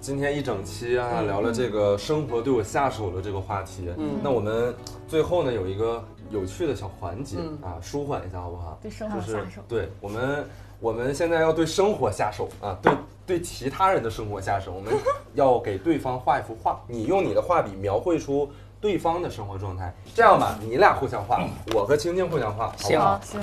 [0.00, 3.88] 今天一整期啊，聊了这个生活对我下手的这个话题。
[3.96, 4.74] 嗯那我们
[5.08, 8.78] 最后呢有一个有趣的小环节、嗯啊，舒缓一下好不好？
[8.82, 9.60] 对生活就是下手。
[9.68, 10.44] 对我们，
[10.80, 12.92] 我们现在要对生活下手啊，对
[13.26, 14.94] 对其他人的生活下手，我们
[15.34, 18.48] 要给对方画一幅画，你用你的画笔描绘出
[18.80, 19.92] 对方的生活状态。
[20.14, 23.40] 这样吧，你俩互相画，我和青青互相画，好不行行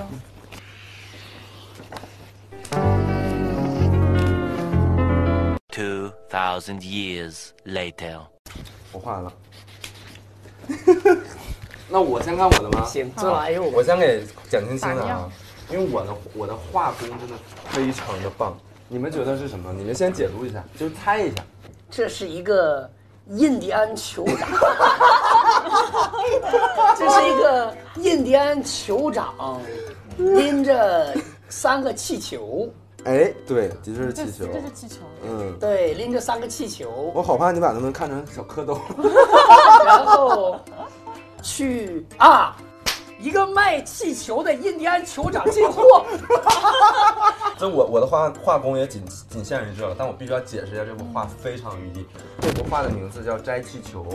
[5.68, 8.22] ，Two 2,000 years later.
[8.94, 9.34] 我画完了。
[11.90, 12.86] 那我先看我的吗？
[12.86, 15.30] 行，这来又我先给蒋青青的啊，
[15.70, 17.36] 因为我的我的画工真的
[17.68, 18.58] 非常的棒。
[18.88, 19.74] 你们觉得是什么？
[19.74, 21.44] 你们先解读一下，就是猜一下。
[21.90, 22.88] 这是一个
[23.30, 24.50] 印第安酋长，
[26.98, 29.62] 这是一个印第安酋长
[30.18, 31.14] 拎着
[31.50, 32.68] 三个气球，
[33.06, 34.46] 哎，对，的确是气球。
[34.48, 38.80] 这是气球，嗯，对，拎着三个气球，我好怕你把它们看成小蝌蚪。
[39.86, 40.60] 然后
[41.42, 42.56] 去啊。
[43.24, 46.05] 一个卖气球的印第安酋长进货，
[47.57, 52.05] 这我我的画画工也仅仅限于这了，但我必须要解释一下，这幅画非常有寓意。
[52.41, 54.05] 这幅画的名字叫摘气球，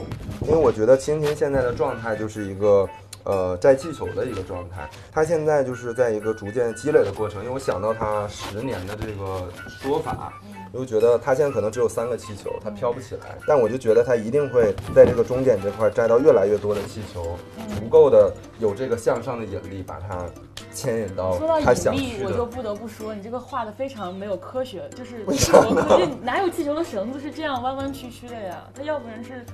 [0.43, 2.87] 因为我觉得青青现在的状态就是一个。
[3.25, 7.43] 呃，摘气球的一个状态，他现在就是在一个逐渐积累的过程。
[7.43, 10.33] 因为我想到他十年的这个说法，
[10.73, 13.37] 我就觉得他现在可能只有三个气球，他飘不起来。
[13.47, 17.37] 但我就觉得他一定会在这个终点这块摘到越来越多的气球，
[17.79, 20.25] 足够的有这个向上的引力，把它
[20.73, 22.29] 牵引到说到他想引力，去的。
[22.29, 28.63] 我就不得不说，你这个画的非常没有科学，就是我估计哪有气球的绳子是这样弯弯曲曲的呀？
[28.75, 29.45] 它要不然是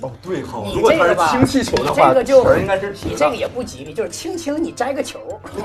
[0.00, 5.20] 哦，对哈，你如果它是这个吧氢气球的你话，这个就应该是你这个也不吉利，就是轻轻你摘个球，
[5.54, 5.62] 这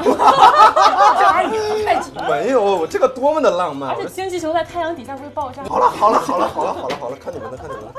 [1.26, 2.22] 玩意儿太吉利。
[2.30, 3.90] 没有，我这个多么的浪漫！
[3.90, 5.64] 而且氢气球在太阳底下不是爆炸？
[5.64, 7.94] 好了，好了，好了，好了，好了，好了，看你们的，看你们的。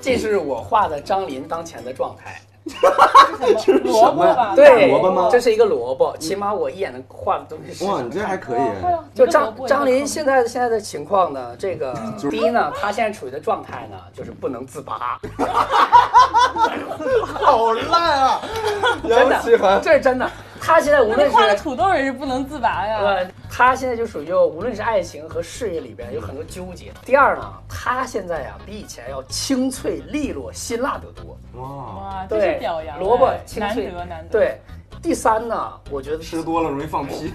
[0.00, 2.40] 这是我画的张琳当前的状态。
[3.82, 4.52] 萝卜吧？
[4.54, 7.84] 对，萝卜吗这是一个萝卜，起码我一眼能画的东西是。
[7.84, 8.60] 哇，你这还可以
[9.12, 11.92] 就张张琳一个坑现在现在的情况呢，这个
[12.30, 15.20] 第一呢，她现在处于的状态呢，就是不能自拔，
[17.26, 18.40] 好烂啊！
[19.08, 20.30] 真的，，这是真的。
[20.62, 23.00] 她现在无论是画的是土豆也是不能自拔呀。
[23.00, 26.92] 对，他现在就属于就无论是爱情和事业里边有很多纠结。
[27.04, 31.36] 第二呢，他现在呀比以前要清脆利落、辛辣得多。
[31.60, 34.60] 哇，哇，这是对表扬，萝卜清脆得难得。，对，
[35.02, 37.34] 第三呢，我觉得吃多了容易放屁。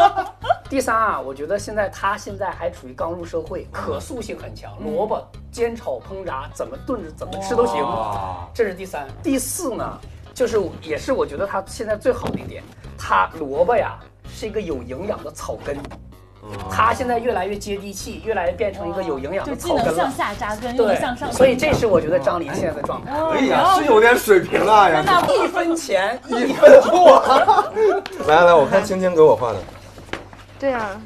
[0.68, 7.84] 第三啊，我觉得现在他现在还处于刚入社会，可塑性很强，萝卜煎炒烹炸怎么炖着怎么吃都行，
[8.54, 9.08] 这是第三。
[9.20, 9.98] 第四呢，
[10.34, 12.62] 就是也是我觉得他现在最好的一点，
[12.96, 13.98] 他萝卜呀
[14.32, 15.76] 是一个有营养的草根，
[16.70, 20.14] 他现在越来越接地气，越来越变成一个有营养的草根了向了。
[20.16, 24.88] 下扎根，又能向上对，所以这是我觉得张琳现在的状态，哦哎呀，是有点水平啊。
[25.44, 27.22] 一分钱 一分货。
[28.26, 29.58] 来来来，我看青青给我画的。
[30.58, 31.02] 这样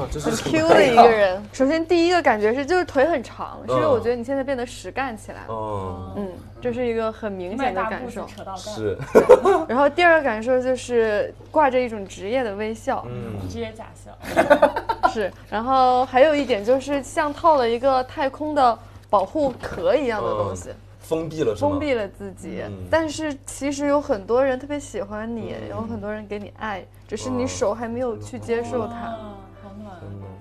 [0.00, 1.42] 啊，这是很 Q 的一个人。
[1.52, 5.54] 首先第一个感觉是就是腿很长，是因为嗯我觉得你现在变得实干起来了。
[5.54, 6.28] 哦，嗯，
[6.60, 8.26] 这是一个很明显的感受。
[8.56, 8.96] 是，
[9.68, 14.12] 然后第二个感受就是挂着一种职业的微笑，嗯，职业假笑。
[15.10, 15.30] 是。
[15.50, 18.78] 然后还有一点就是像套了一个太空的
[19.10, 20.70] 保护壳一样的东西，
[21.00, 21.54] 封闭了？
[21.54, 22.62] 封闭了自己。
[22.66, 29.14] 嗯但是其实有很多人特别喜欢你，嗯有很多人给你爱，只是你哦手还没有去接受它。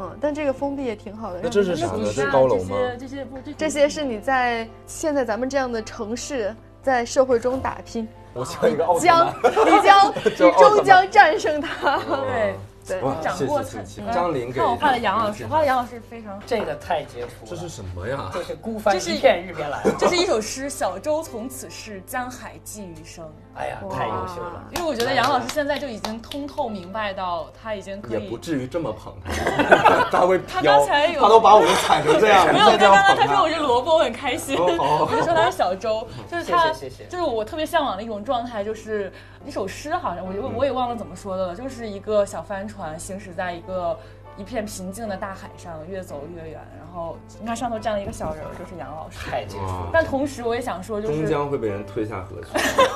[0.01, 1.39] 嗯，但这个封闭也挺好的。
[1.43, 2.13] 那这是让你啥呢？
[2.15, 2.69] 这是高楼吗？
[2.69, 9.53] 这些这些不这这些是你在现在咱们这样的城市，在社会中打拼，我像一个奥特将曼。
[9.65, 11.97] 你将 你终将战胜它。
[11.97, 12.55] 对
[12.87, 16.43] 对，哇，掌谢握才谢谢谢张琳给看我画的杨老师，画的杨老师非常好。
[16.47, 17.45] 这个太杰出了。
[17.45, 18.31] 这是什么呀？
[18.33, 19.83] 这是孤帆这是一片日边来。
[19.99, 23.23] 这是一首诗，小舟从此逝，江海寄余生。
[23.53, 24.63] 哎呀，太优秀了。
[24.75, 28.37] 因为我觉得杨老师现在就已经通透明白到，他已经可以也不。
[28.37, 34.55] 至于这么捧他， 他会他，刚才有他都把我们踩成这样了， 没有，刚刚他说我是萝卜，我很开心。
[34.59, 36.71] 我就说他是小周，就是他，
[37.09, 39.11] 就是我特别向往的一种状态，就是
[39.45, 43.97] 一首诗，好像我我我也忘了怎么说的了，就是一个小帆船行驶在一个
[44.37, 46.59] 一片平静的大海上，越走越远。
[46.77, 46.90] 然后
[47.39, 49.29] 你看上头站了一个小人儿，就是杨老师。
[49.29, 49.89] 太杰出了。
[49.93, 52.47] 但同时我也想说，就是终将会被人推下河去，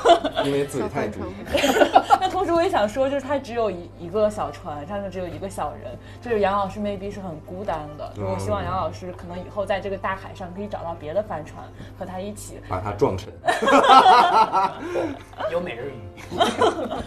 [0.44, 1.34] 因为自己太主义。
[2.20, 8.12] 那同时我也想说，就是他只有一一个小船，上头只有一个小人，就是杨老师 maybe 是很孤单的。
[8.14, 11.64] 就我希望杨老师可能以后在这个大海上可以找到别的帆船
[11.98, 12.60] 和他一起。
[12.68, 13.32] 把他撞沉。
[15.50, 15.92] 有美人鱼。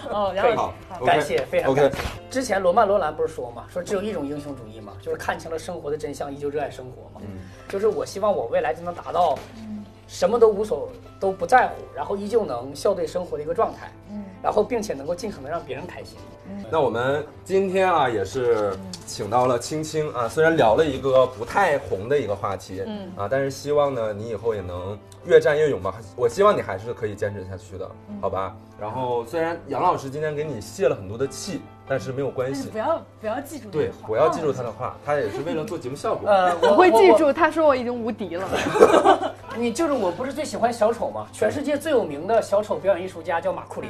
[0.09, 1.97] 哦，杨老好师，感谢，非常感谢。
[2.29, 7.21] 之前罗曼·罗兰不是说嘛，说只有一种英雄主义嘛，就是看清了生活的真相，依旧热爱生活嘛。
[7.21, 9.37] 嗯就是我希望我未来就能达到
[10.07, 13.91] 什么都无所都不在乎，然后依旧能笑对生活的一个状态。
[14.09, 16.17] 嗯，然后并且能够尽可能让别人开心。
[16.71, 18.75] 那我们今天啊，也是
[19.05, 25.93] 请到了青青啊，虽然聊了一个不太红的一个话题，嗯啊，但是希望呢，你以后也能越战越勇吧。
[26.15, 27.87] 我希望你还是可以坚持下去的，
[28.19, 28.57] 好吧？
[28.79, 32.77] 然后虽然杨老师今天给你泄了很多的气但是没有关系不。
[32.77, 36.29] 要不要记住这对句，话，不要记住他的话，他也是为了做节目效果。
[36.31, 38.47] 呃，我会记住，他说我已经无敌了。
[39.57, 41.27] 你就是我不是最喜欢小丑吗？
[41.33, 43.89] 全世界最有名的小丑表演艺术家叫马库林，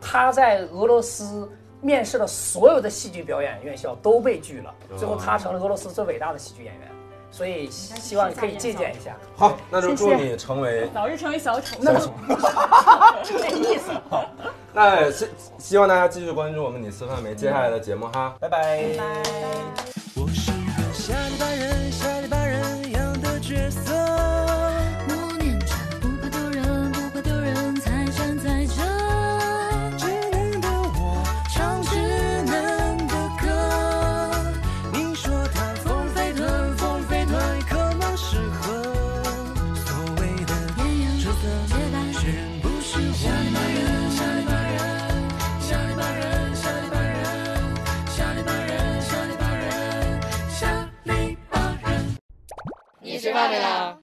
[0.00, 6.88] 他在俄罗斯面试了所有的戏剧表演院校都被拒了，最后他成了俄罗斯最伟大的喜剧演员。
[7.32, 9.16] 所以希望你可以借鉴一下。
[9.34, 11.82] 好，那就祝你成为早日成为小丑。
[11.82, 12.12] 小丑。
[13.24, 13.90] 是这意思。
[14.08, 14.26] 好
[14.74, 15.28] 那希
[15.58, 18.84] 希望大家继续关注我们你吃饭没接下来的节目哈，拜拜。
[20.14, 22.21] 我是个下里巴人，下里巴人
[53.32, 53.98] 下